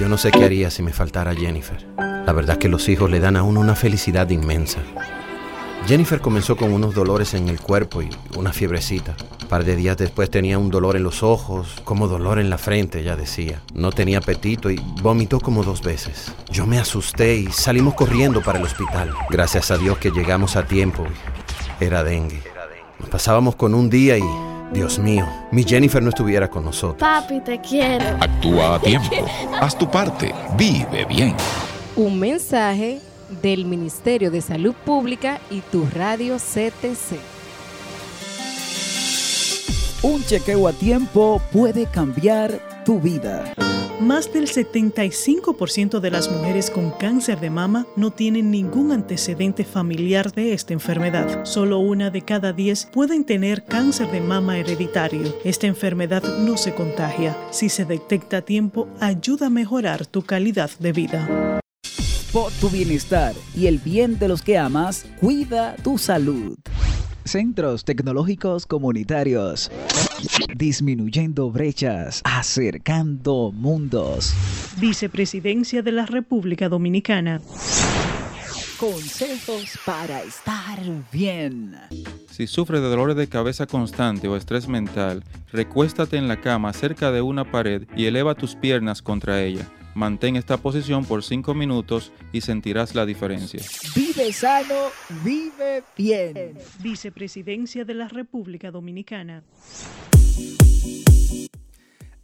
Yo 0.00 0.08
no 0.08 0.18
sé 0.18 0.32
qué 0.32 0.44
haría 0.44 0.70
si 0.70 0.82
me 0.82 0.92
faltara 0.92 1.32
Jennifer. 1.32 1.86
La 1.96 2.32
verdad 2.32 2.54
es 2.54 2.58
que 2.58 2.68
los 2.68 2.88
hijos 2.88 3.08
le 3.08 3.20
dan 3.20 3.36
a 3.36 3.44
uno 3.44 3.60
una 3.60 3.76
felicidad 3.76 4.28
inmensa. 4.28 4.80
Jennifer 5.86 6.20
comenzó 6.20 6.56
con 6.56 6.72
unos 6.72 6.96
dolores 6.96 7.34
en 7.34 7.48
el 7.48 7.60
cuerpo 7.60 8.02
y 8.02 8.10
una 8.36 8.52
fiebrecita. 8.52 9.16
Un 9.42 9.48
par 9.48 9.64
de 9.64 9.76
días 9.76 9.96
después 9.96 10.28
tenía 10.28 10.58
un 10.58 10.68
dolor 10.68 10.96
en 10.96 11.04
los 11.04 11.22
ojos, 11.22 11.80
como 11.84 12.08
dolor 12.08 12.40
en 12.40 12.50
la 12.50 12.58
frente, 12.58 13.00
ella 13.00 13.14
decía. 13.14 13.62
No 13.72 13.92
tenía 13.92 14.18
apetito 14.18 14.68
y 14.68 14.82
vomitó 15.00 15.38
como 15.38 15.62
dos 15.62 15.82
veces. 15.82 16.32
Yo 16.50 16.66
me 16.66 16.80
asusté 16.80 17.36
y 17.36 17.46
salimos 17.52 17.94
corriendo 17.94 18.42
para 18.42 18.58
el 18.58 18.64
hospital. 18.64 19.12
Gracias 19.30 19.70
a 19.70 19.78
Dios 19.78 19.98
que 19.98 20.10
llegamos 20.10 20.56
a 20.56 20.66
tiempo. 20.66 21.04
Era 21.78 22.02
dengue. 22.02 22.42
Nos 22.98 23.08
pasábamos 23.08 23.54
con 23.54 23.72
un 23.72 23.88
día 23.88 24.18
y, 24.18 24.24
Dios 24.72 24.98
mío, 24.98 25.24
mi 25.52 25.62
Jennifer 25.62 26.02
no 26.02 26.08
estuviera 26.08 26.50
con 26.50 26.64
nosotros. 26.64 26.98
Papi, 26.98 27.40
te 27.42 27.60
quiero. 27.60 28.04
Actúa 28.20 28.74
a 28.74 28.80
tiempo. 28.80 29.24
Haz 29.60 29.78
tu 29.78 29.88
parte. 29.88 30.34
Vive 30.56 31.04
bien. 31.04 31.36
Un 31.94 32.18
mensaje 32.18 33.00
del 33.42 33.64
Ministerio 33.64 34.30
de 34.30 34.40
Salud 34.40 34.74
Pública 34.84 35.40
y 35.50 35.60
tu 35.60 35.86
radio 35.94 36.36
CTC. 36.36 37.18
Un 40.02 40.22
chequeo 40.24 40.68
a 40.68 40.72
tiempo 40.72 41.40
puede 41.52 41.86
cambiar 41.86 42.60
tu 42.84 43.00
vida. 43.00 43.52
Más 44.00 44.30
del 44.30 44.46
75% 44.46 46.00
de 46.00 46.10
las 46.10 46.30
mujeres 46.30 46.70
con 46.70 46.90
cáncer 46.90 47.40
de 47.40 47.48
mama 47.48 47.86
no 47.96 48.10
tienen 48.10 48.50
ningún 48.50 48.92
antecedente 48.92 49.64
familiar 49.64 50.32
de 50.32 50.52
esta 50.52 50.74
enfermedad. 50.74 51.46
Solo 51.46 51.78
una 51.78 52.10
de 52.10 52.20
cada 52.20 52.52
10 52.52 52.86
pueden 52.92 53.24
tener 53.24 53.64
cáncer 53.64 54.10
de 54.10 54.20
mama 54.20 54.58
hereditario. 54.58 55.34
Esta 55.44 55.66
enfermedad 55.66 56.22
no 56.40 56.58
se 56.58 56.74
contagia. 56.74 57.36
Si 57.50 57.70
se 57.70 57.86
detecta 57.86 58.36
a 58.38 58.42
tiempo, 58.42 58.86
ayuda 59.00 59.46
a 59.46 59.50
mejorar 59.50 60.06
tu 60.06 60.22
calidad 60.22 60.70
de 60.78 60.92
vida. 60.92 61.62
Por 62.32 62.52
tu 62.52 62.68
bienestar 62.68 63.34
y 63.54 63.66
el 63.66 63.78
bien 63.78 64.18
de 64.18 64.28
los 64.28 64.42
que 64.42 64.58
amas, 64.58 65.06
cuida 65.20 65.76
tu 65.76 65.96
salud. 65.96 66.56
Centros 67.24 67.84
Tecnológicos 67.84 68.66
Comunitarios. 68.66 69.70
Disminuyendo 70.54 71.50
brechas, 71.50 72.20
acercando 72.24 73.52
mundos. 73.52 74.34
Vicepresidencia 74.78 75.82
de 75.82 75.92
la 75.92 76.06
República 76.06 76.68
Dominicana. 76.68 77.40
Consejos 78.78 79.78
para 79.86 80.22
estar 80.22 80.78
bien. 81.10 81.74
Si 82.30 82.46
sufres 82.46 82.82
de 82.82 82.88
dolores 82.88 83.16
de 83.16 83.28
cabeza 83.28 83.66
constante 83.66 84.28
o 84.28 84.36
estrés 84.36 84.68
mental, 84.68 85.24
recuéstate 85.50 86.18
en 86.18 86.28
la 86.28 86.40
cama 86.40 86.72
cerca 86.74 87.10
de 87.10 87.22
una 87.22 87.50
pared 87.50 87.84
y 87.96 88.04
eleva 88.04 88.34
tus 88.34 88.54
piernas 88.54 89.00
contra 89.00 89.42
ella. 89.42 89.66
Mantén 89.96 90.36
esta 90.36 90.58
posición 90.58 91.06
por 91.06 91.24
5 91.24 91.54
minutos 91.54 92.12
y 92.30 92.42
sentirás 92.42 92.94
la 92.94 93.06
diferencia. 93.06 93.62
Vive 93.94 94.30
sano, 94.30 94.90
vive 95.24 95.84
bien. 95.96 96.52
Vicepresidencia 96.80 97.82
de 97.86 97.94
la 97.94 98.06
República 98.06 98.70
Dominicana. 98.70 99.42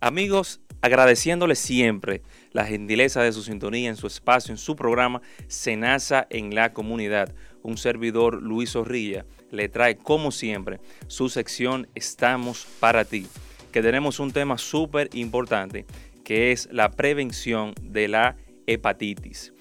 Amigos, 0.00 0.60
agradeciéndoles 0.82 1.58
siempre 1.58 2.20
la 2.50 2.66
gentileza 2.66 3.22
de 3.22 3.32
su 3.32 3.42
sintonía 3.42 3.88
en 3.88 3.96
su 3.96 4.06
espacio, 4.06 4.52
en 4.52 4.58
su 4.58 4.76
programa 4.76 5.22
Senasa 5.46 6.26
en 6.28 6.54
la 6.54 6.74
comunidad. 6.74 7.34
Un 7.62 7.78
servidor, 7.78 8.42
Luis 8.42 8.72
Zorrilla, 8.72 9.24
le 9.50 9.70
trae 9.70 9.96
como 9.96 10.30
siempre 10.30 10.78
su 11.06 11.30
sección 11.30 11.88
Estamos 11.94 12.66
para 12.80 13.06
ti, 13.06 13.26
que 13.72 13.80
tenemos 13.80 14.20
un 14.20 14.30
tema 14.30 14.58
súper 14.58 15.08
importante 15.14 15.86
que 16.24 16.52
es 16.52 16.68
la 16.72 16.90
prevención 16.90 17.74
de 17.82 18.08
la 18.08 18.36
hepatitis. 18.66 19.52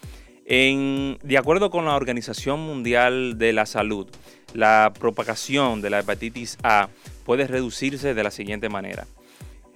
de 0.45 1.37
acuerdo 1.37 1.69
con 1.69 1.85
la 1.85 1.95
Organización 1.95 2.59
Mundial 2.59 3.37
de 3.37 3.53
la 3.53 3.65
Salud, 3.65 4.07
la 4.53 4.91
propagación 4.99 5.81
de 5.81 5.89
la 5.89 5.99
hepatitis 5.99 6.57
A 6.63 6.89
puede 7.25 7.47
reducirse 7.47 8.13
de 8.13 8.23
la 8.23 8.31
siguiente 8.31 8.69
manera. 8.69 9.07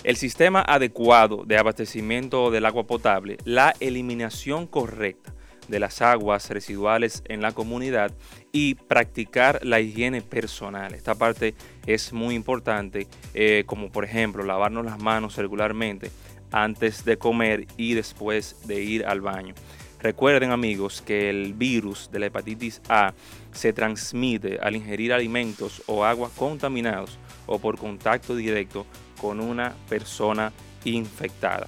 El 0.04 0.18
sistema 0.18 0.62
adecuado 0.62 1.46
de 1.46 1.58
abastecimiento 1.58 2.52
del 2.52 2.66
agua 2.66 2.86
potable, 2.86 3.38
la 3.46 3.74
eliminación 3.80 4.68
correcta 4.68 5.34
de 5.68 5.80
las 5.80 6.02
aguas 6.02 6.50
residuales 6.50 7.24
en 7.28 7.42
la 7.42 7.52
comunidad 7.52 8.12
y 8.52 8.76
practicar 8.76 9.66
la 9.66 9.80
higiene 9.80 10.22
personal. 10.22 10.94
Esta 10.94 11.16
parte 11.16 11.56
es 11.86 12.14
muy 12.14 12.36
importante, 12.36 13.08
eh, 13.34 13.64
como 13.66 13.90
por 13.90 14.06
ejemplo 14.06 14.44
lavarnos 14.44 14.86
las 14.86 15.02
manos 15.02 15.38
regularmente, 15.38 16.12
antes 16.56 17.04
de 17.04 17.18
comer 17.18 17.68
y 17.76 17.94
después 17.96 18.56
de 18.66 18.82
ir 18.82 19.06
al 19.06 19.20
baño. 19.20 19.54
Recuerden 20.00 20.52
amigos 20.52 21.02
que 21.02 21.30
el 21.30 21.54
virus 21.54 22.10
de 22.12 22.20
la 22.20 22.28
hepatitis 22.28 22.82
A 22.88 23.14
se 23.52 23.74
transmite 23.74 24.60
al 24.62 24.76
ingerir 24.76 25.12
alimentos 25.12 25.84
o 25.88 26.06
agua 26.06 26.32
contaminados 26.38 27.18
o 27.46 27.60
por 27.60 27.78
contacto 27.78 28.36
directo 28.36 28.86
con 29.20 29.40
una 29.40 29.76
persona 29.90 30.54
infectada. 30.86 31.68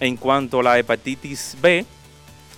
En 0.00 0.16
cuanto 0.16 0.60
a 0.60 0.62
la 0.62 0.78
hepatitis 0.78 1.56
B, 1.62 1.84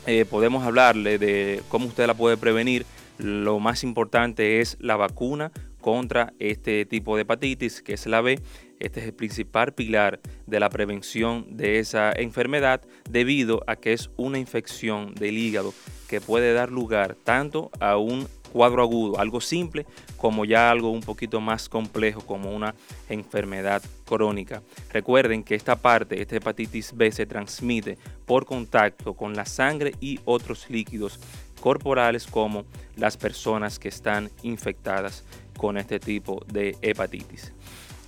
eh, 0.07 0.25
podemos 0.25 0.65
hablarle 0.65 1.19
de 1.19 1.63
cómo 1.69 1.87
usted 1.87 2.07
la 2.07 2.15
puede 2.15 2.37
prevenir. 2.37 2.87
Lo 3.19 3.59
más 3.59 3.85
importante 3.85 4.61
es 4.61 4.77
la 4.81 4.97
vacuna 4.97 5.53
contra 5.81 6.33
este 6.39 6.87
tipo 6.87 7.17
de 7.17 7.23
hepatitis, 7.23 7.83
que 7.83 7.95
es 7.95 8.07
la 8.07 8.21
B. 8.21 8.41
Este 8.81 9.01
es 9.01 9.07
el 9.07 9.15
principal 9.15 9.73
pilar 9.73 10.21
de 10.47 10.61
la 10.61 10.71
prevención 10.71 11.47
de 11.57 11.79
esa 11.79 12.13
enfermedad 12.13 12.83
debido 13.11 13.63
a 13.67 13.77
que 13.77 13.93
es 13.93 14.11
una 14.17 14.39
infección 14.39 15.15
del 15.15 15.37
hígado 15.37 15.75
que 16.09 16.21
puede 16.21 16.53
dar 16.53 16.71
lugar 16.71 17.17
tanto 17.25 17.71
a 17.81 17.97
un 17.97 18.29
cuadro 18.53 18.83
agudo, 18.83 19.19
algo 19.19 19.41
simple, 19.41 19.85
como 20.17 20.45
ya 20.45 20.71
algo 20.71 20.91
un 20.91 21.01
poquito 21.01 21.41
más 21.41 21.69
complejo 21.69 22.23
como 22.23 22.55
una 22.55 22.75
enfermedad 23.09 23.83
crónica. 24.07 24.63
Recuerden 24.91 25.45
que 25.45 25.55
esta 25.55 25.77
parte, 25.77 26.21
esta 26.21 26.37
hepatitis 26.37 26.97
B, 26.97 27.13
se 27.13 27.27
transmite 27.27 27.99
por 28.27 28.47
contacto 28.47 29.15
con 29.15 29.35
la 29.35 29.45
sangre 29.45 29.95
y 30.01 30.19
otros 30.25 30.71
líquidos 30.71 31.21
corporales 31.61 32.27
como 32.27 32.65
las 32.97 33.17
personas 33.17 33.79
que 33.79 33.89
están 33.89 34.31
infectadas 34.43 35.25
con 35.57 35.77
este 35.77 35.99
tipo 35.99 36.43
de 36.47 36.77
hepatitis. 36.81 37.53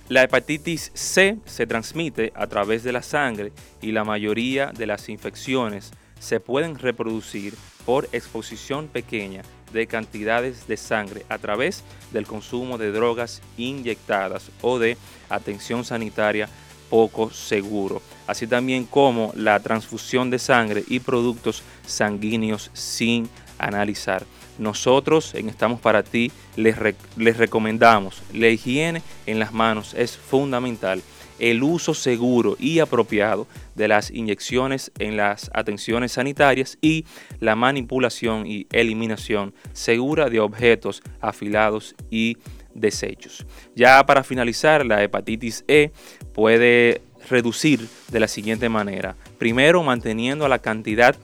La 0.09 0.23
hepatitis 0.23 0.91
C 0.93 1.37
se 1.45 1.67
transmite 1.67 2.33
a 2.35 2.47
través 2.47 2.83
de 2.83 2.91
la 2.91 3.01
sangre 3.01 3.53
y 3.81 3.91
la 3.91 4.03
mayoría 4.03 4.67
de 4.67 4.85
las 4.85 5.07
infecciones 5.09 5.91
se 6.19 6.39
pueden 6.39 6.77
reproducir 6.77 7.55
por 7.85 8.07
exposición 8.11 8.87
pequeña 8.87 9.41
de 9.73 9.87
cantidades 9.87 10.67
de 10.67 10.77
sangre 10.77 11.25
a 11.29 11.37
través 11.37 11.83
del 12.11 12.27
consumo 12.27 12.77
de 12.77 12.91
drogas 12.91 13.41
inyectadas 13.57 14.51
o 14.61 14.79
de 14.79 14.97
atención 15.29 15.85
sanitaria 15.85 16.49
poco 16.89 17.31
seguro, 17.31 18.01
así 18.27 18.47
también 18.47 18.85
como 18.85 19.31
la 19.35 19.59
transfusión 19.61 20.29
de 20.29 20.39
sangre 20.39 20.83
y 20.87 20.99
productos 20.99 21.63
sanguíneos 21.87 22.69
sin 22.73 23.29
analizar. 23.57 24.25
Nosotros 24.61 25.33
en 25.33 25.49
Estamos 25.49 25.81
para 25.81 26.03
ti 26.03 26.31
les, 26.55 26.77
recomendamos 27.17 28.21
la 28.31 28.47
higiene 28.47 29.01
en 29.25 29.39
las 29.39 29.53
manos 29.53 29.95
es 29.95 30.15
fundamental 30.15 31.01
el 31.39 31.63
uso 31.63 31.95
seguro 31.95 32.55
y 32.59 32.77
apropiado 32.77 33.47
de 33.73 33.87
las 33.87 34.11
inyecciones 34.11 34.91
en 34.99 35.17
las 35.17 35.49
atenciones 35.55 36.11
sanitarias 36.11 36.77
y 36.79 37.05
la 37.39 37.55
manipulación 37.55 38.45
y 38.45 38.67
eliminación 38.71 39.55
segura 39.73 40.29
de 40.29 40.39
objetos 40.39 41.01
afilados 41.19 41.95
y 42.11 42.37
desechos. 42.75 43.47
Ya 43.75 44.05
para 44.05 44.23
finalizar, 44.23 44.85
la 44.85 45.01
hepatitis 45.01 45.65
E 45.67 45.91
puede 46.33 47.01
reducir 47.31 47.87
de 48.11 48.19
la 48.19 48.27
siguiente 48.27 48.69
manera. 48.69 49.15
Primero, 49.39 49.81
manteniendo 49.81 50.47
la 50.47 50.59
cantidad 50.59 51.15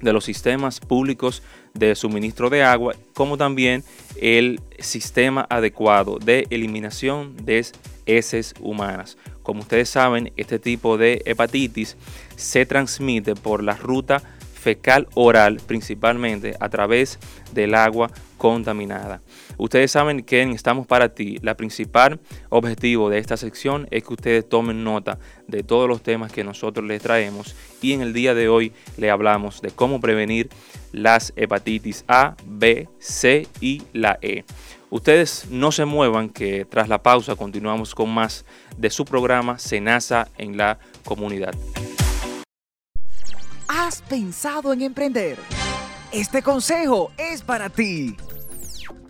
de 0.00 0.12
los 0.12 0.24
sistemas 0.24 0.80
públicos 0.80 1.42
de 1.78 1.94
suministro 1.94 2.50
de 2.50 2.62
agua, 2.62 2.94
como 3.14 3.36
también 3.36 3.84
el 4.20 4.60
sistema 4.78 5.46
adecuado 5.48 6.18
de 6.18 6.46
eliminación 6.50 7.36
de 7.44 7.66
heces 8.06 8.54
humanas. 8.60 9.16
Como 9.42 9.60
ustedes 9.60 9.88
saben, 9.88 10.32
este 10.36 10.58
tipo 10.58 10.98
de 10.98 11.22
hepatitis 11.24 11.96
se 12.36 12.66
transmite 12.66 13.34
por 13.34 13.62
la 13.62 13.74
ruta 13.74 14.22
fecal 14.66 15.06
oral 15.14 15.60
principalmente 15.64 16.56
a 16.58 16.68
través 16.68 17.20
del 17.52 17.76
agua 17.76 18.10
contaminada. 18.36 19.20
Ustedes 19.58 19.92
saben 19.92 20.24
que 20.24 20.42
Estamos 20.42 20.88
para 20.88 21.14
ti, 21.14 21.38
la 21.42 21.56
principal 21.56 22.18
objetivo 22.48 23.08
de 23.08 23.18
esta 23.18 23.36
sección 23.36 23.86
es 23.92 24.02
que 24.02 24.14
ustedes 24.14 24.48
tomen 24.48 24.82
nota 24.82 25.20
de 25.46 25.62
todos 25.62 25.88
los 25.88 26.02
temas 26.02 26.32
que 26.32 26.42
nosotros 26.42 26.84
les 26.84 27.00
traemos 27.00 27.54
y 27.80 27.92
en 27.92 28.02
el 28.02 28.12
día 28.12 28.34
de 28.34 28.48
hoy 28.48 28.72
le 28.96 29.10
hablamos 29.10 29.62
de 29.62 29.70
cómo 29.70 30.00
prevenir 30.00 30.50
las 30.96 31.34
hepatitis 31.36 32.04
A, 32.08 32.34
B, 32.46 32.88
C 32.98 33.46
y 33.60 33.82
la 33.92 34.18
E. 34.22 34.44
Ustedes 34.88 35.46
no 35.50 35.70
se 35.70 35.84
muevan 35.84 36.30
que 36.30 36.64
tras 36.64 36.88
la 36.88 37.02
pausa 37.02 37.36
continuamos 37.36 37.94
con 37.94 38.08
más 38.08 38.46
de 38.78 38.88
su 38.88 39.04
programa 39.04 39.58
Senasa 39.58 40.28
en 40.38 40.56
la 40.56 40.78
comunidad. 41.04 41.54
¿Has 43.68 44.00
pensado 44.00 44.72
en 44.72 44.80
emprender? 44.80 45.36
Este 46.12 46.40
consejo 46.40 47.12
es 47.18 47.42
para 47.42 47.68
ti. 47.68 48.16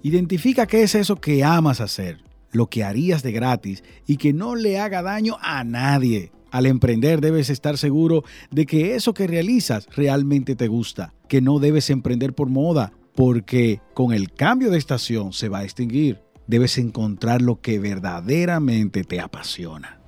Identifica 0.03 0.67
qué 0.67 0.83
es 0.83 0.97
eso 0.97 1.17
que 1.17 1.45
amas 1.45 1.81
hacer, 1.81 2.19
lo 2.51 2.67
que 2.67 2.83
harías 2.83 3.23
de 3.23 3.31
gratis 3.31 3.85
y 4.07 4.17
que 4.17 4.33
no 4.33 4.57
le 4.57 4.81
haga 4.81 5.03
daño 5.03 5.37
a 5.41 5.63
nadie. 5.63 6.33
Al 6.51 6.67
emprender 6.67 7.21
debes 7.21 7.51
estar 7.51 7.77
seguro 7.77 8.25
de 8.51 8.67
que 8.67 8.95
eso 8.95 9.15
que 9.15 9.27
realizas 9.27 9.87
realmente 9.95 10.57
te 10.57 10.69
gusta, 10.69 11.13
que 11.29 11.41
no 11.41 11.59
debes 11.59 11.91
emprender 11.91 12.35
por 12.35 12.49
moda, 12.49 12.93
porque 13.15 13.81
con 13.95 14.13
el 14.13 14.33
cambio 14.33 14.71
de 14.71 14.79
estación 14.79 15.33
se 15.33 15.49
va 15.49 15.59
a 15.59 15.65
extinguir. 15.65 16.21
Debes 16.47 16.79
encontrar 16.79 17.43
lo 17.43 17.61
que 17.61 17.79
verdaderamente 17.79 19.03
te 19.05 19.21
apasiona. 19.21 19.99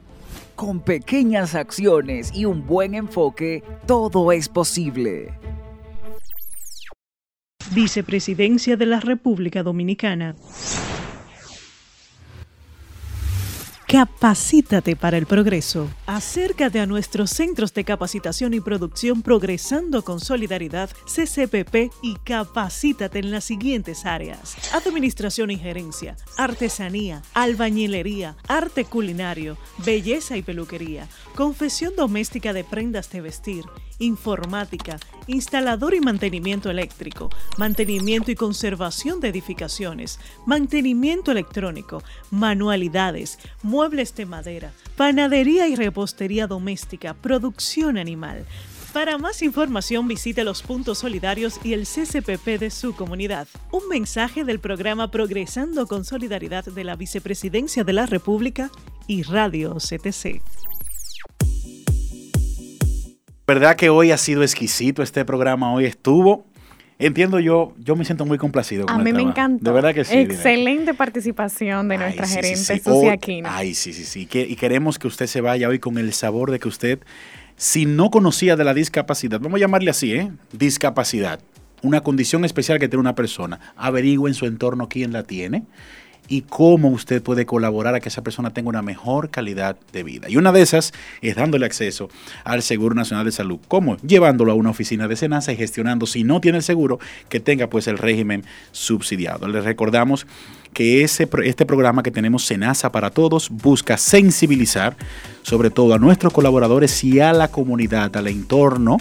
Con 0.55 0.81
pequeñas 0.81 1.55
acciones 1.55 2.33
y 2.35 2.45
un 2.45 2.67
buen 2.67 2.95
enfoque, 2.95 3.63
todo 3.87 4.33
es 4.33 4.49
posible. 4.49 5.33
Vicepresidencia 7.73 8.77
de 8.77 8.87
la 8.87 9.01
República 9.01 9.63
Dominicana. 9.63 10.37
Capacítate 13.89 14.97
para 14.97 15.17
el 15.17 15.25
progreso. 15.25 15.89
Acércate 16.05 16.79
a 16.79 16.85
nuestros 16.85 17.31
centros 17.31 17.73
de 17.73 17.85
capacitación 17.85 18.53
y 18.53 18.61
producción 18.61 19.23
Progresando 19.23 20.05
con 20.05 20.21
Solidaridad, 20.21 20.91
CCPP, 21.07 21.91
y 22.03 22.17
capacítate 22.23 23.21
en 23.21 23.31
las 23.31 23.45
siguientes 23.45 24.05
áreas. 24.05 24.59
Administración 24.75 25.51
y 25.51 25.57
gerencia, 25.57 26.19
artesanía, 26.37 27.23
albañilería, 27.33 28.37
arte 28.47 28.85
culinario, 28.85 29.57
belleza 29.79 30.37
y 30.37 30.43
peluquería, 30.43 31.09
confesión 31.35 31.97
doméstica 31.97 32.53
de 32.53 32.65
prendas 32.65 33.11
de 33.11 33.23
vestir, 33.23 33.65
informática, 33.99 34.99
instalador 35.27 35.95
y 35.95 36.01
mantenimiento 36.01 36.71
eléctrico, 36.71 37.31
mantenimiento 37.57 38.31
y 38.31 38.35
conservación 38.35 39.21
de 39.21 39.29
edificaciones, 39.29 40.19
mantenimiento 40.47 41.33
electrónico, 41.33 42.03
manualidades, 42.31 43.39
muebles 43.63 44.15
de 44.15 44.27
madera, 44.27 44.73
panadería 44.97 45.69
y 45.69 45.77
repostería 45.77 46.47
doméstica, 46.47 47.15
producción 47.15 47.99
animal. 47.99 48.47
Para 48.93 49.19
más 49.19 49.43
información 49.43 50.09
visite 50.09 50.45
los 50.45 50.63
puntos 50.63 50.99
solidarios 50.99 51.61
y 51.63 51.75
el 51.75 51.87
CCPP 51.87 52.59
de 52.59 52.71
su 52.71 52.95
comunidad. 52.95 53.47
Un 53.71 53.87
mensaje 53.89 54.45
del 54.45 54.61
programa 54.61 55.11
Progresando 55.11 55.87
con 55.87 56.05
Solidaridad 56.07 56.65
de 56.65 56.85
la 56.85 56.97
Vicepresidencia 56.97 57.85
de 57.85 57.93
la 57.93 58.07
República 58.07 58.71
y 59.07 59.23
Radio 59.25 59.77
CTC. 59.77 60.41
Verdad 63.49 63.77
que 63.77 63.89
hoy 63.89 64.13
ha 64.13 64.19
sido 64.19 64.43
exquisito 64.43 65.03
este 65.03 65.25
programa, 65.25 65.73
hoy 65.73 65.87
estuvo. 65.87 66.45
Entiendo 67.01 67.41
yo, 67.41 67.75
yo 67.79 67.97
me 67.97 68.05
siento 68.05 68.27
muy 68.27 68.39
complacido. 68.39 68.87
Con 68.87 69.01
a 69.01 69.03
mí 69.03 69.13
me 69.13 69.23
encantó. 69.23 69.65
De 69.65 69.71
verdad 69.71 69.95
que 69.95 70.05
sí. 70.05 70.19
Excelente 70.19 70.95
participación 70.95 71.89
de 71.89 71.97
nuestra 71.97 72.27
gerente 72.27 72.57
sí, 72.57 72.81
sí, 72.85 73.43
Ay, 73.45 73.75
sí, 73.75 73.93
sí, 73.93 74.05
sí. 74.05 74.29
y 74.31 74.57
queremos 74.57 74.99
que 74.99 75.07
usted 75.07 75.27
se 75.27 75.41
vaya 75.41 75.69
hoy 75.69 75.79
con 75.79 75.97
el 75.97 76.13
sabor 76.13 76.51
de 76.51 76.59
que 76.59 76.69
usted, 76.69 76.99
si 77.57 77.87
no 77.87 78.11
conocía 78.11 78.57
de 78.57 78.65
la 78.65 78.75
discapacidad, 78.75 79.41
vamos 79.41 79.59
a 79.59 79.61
llamarle 79.61 79.91
así, 79.91 80.13
¿eh? 80.13 80.31
Discapacidad. 80.53 81.41
Una 81.81 82.03
condición 82.03 82.45
especial 82.45 82.79
que 82.79 82.89
tiene 82.89 83.01
una 83.01 83.15
persona. 83.15 83.61
Averigüe 83.77 84.29
en 84.29 84.35
su 84.35 84.47
entorno 84.47 84.89
quién 84.89 85.13
la 85.13 85.23
tiene 85.23 85.63
y 86.29 86.43
cómo 86.43 86.89
usted 86.89 87.23
puede 87.23 87.47
colaborar 87.47 87.95
a 87.95 88.01
que 88.01 88.11
esa 88.11 88.23
persona 88.23 88.51
tenga 88.51 88.69
una 88.69 88.83
mejor 88.83 89.31
calidad 89.31 89.77
de 89.93 90.03
vida. 90.03 90.29
Y 90.29 90.37
una 90.37 90.53
de 90.53 90.61
esas 90.61 90.93
es 91.23 91.37
dándole 91.37 91.67
acceso 91.67 92.11
al 92.45 92.63
Seguro 92.63 92.95
Nacional 92.95 93.25
de 93.25 93.33
Salud. 93.33 93.59
¿Cómo? 93.67 93.97
Llevándolo 93.99 94.53
a 94.53 94.55
una 94.55 94.71
oficina 94.71 95.09
de 95.09 95.17
Senasa 95.17 95.53
y 95.53 95.57
gestionando, 95.57 96.07
si 96.07 96.25
no 96.25 96.41
tiene 96.41 96.59
el 96.59 96.65
seguro, 96.65 96.99
que 97.29 97.41
tenga 97.41 97.69
pues 97.69 97.89
el 97.89 97.99
régimen 97.99 98.45
subsidiado. 98.73 99.49
Les 99.49 99.65
recordamos 99.65 100.27
que 100.75 101.03
ese, 101.03 101.29
este 101.45 101.65
programa 101.65 102.03
que 102.03 102.11
tenemos 102.11 102.45
Senasa 102.45 102.93
para 102.93 103.11
Todos 103.11 103.49
busca 103.51 103.97
sensibilizar 103.97 104.97
sobre 105.43 105.71
todo 105.71 105.95
a 105.95 105.99
nuestros 105.99 106.33
colaboradores 106.33 107.03
y 107.05 107.21
a 107.21 107.33
la 107.33 107.49
comunidad, 107.49 108.15
al 108.17 108.29
entorno, 108.29 108.99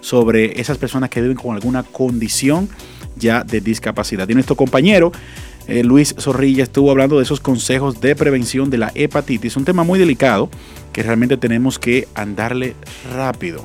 sobre 0.00 0.58
esas 0.58 0.78
personas 0.78 1.10
que 1.10 1.20
viven 1.20 1.36
con 1.36 1.54
alguna 1.54 1.82
condición 1.82 2.70
ya 3.16 3.44
de 3.44 3.60
discapacidad. 3.60 4.28
Y 4.28 4.34
nuestro 4.34 4.56
compañero 4.56 5.12
eh, 5.70 5.84
Luis 5.84 6.14
Zorrilla 6.18 6.64
estuvo 6.64 6.90
hablando 6.90 7.16
de 7.16 7.22
esos 7.22 7.40
consejos 7.40 8.00
de 8.00 8.16
prevención 8.16 8.70
de 8.70 8.78
la 8.78 8.92
hepatitis, 8.94 9.56
un 9.56 9.64
tema 9.64 9.84
muy 9.84 9.98
delicado 9.98 10.50
que 10.92 11.02
realmente 11.02 11.36
tenemos 11.36 11.78
que 11.78 12.08
andarle 12.14 12.74
rápido. 13.14 13.64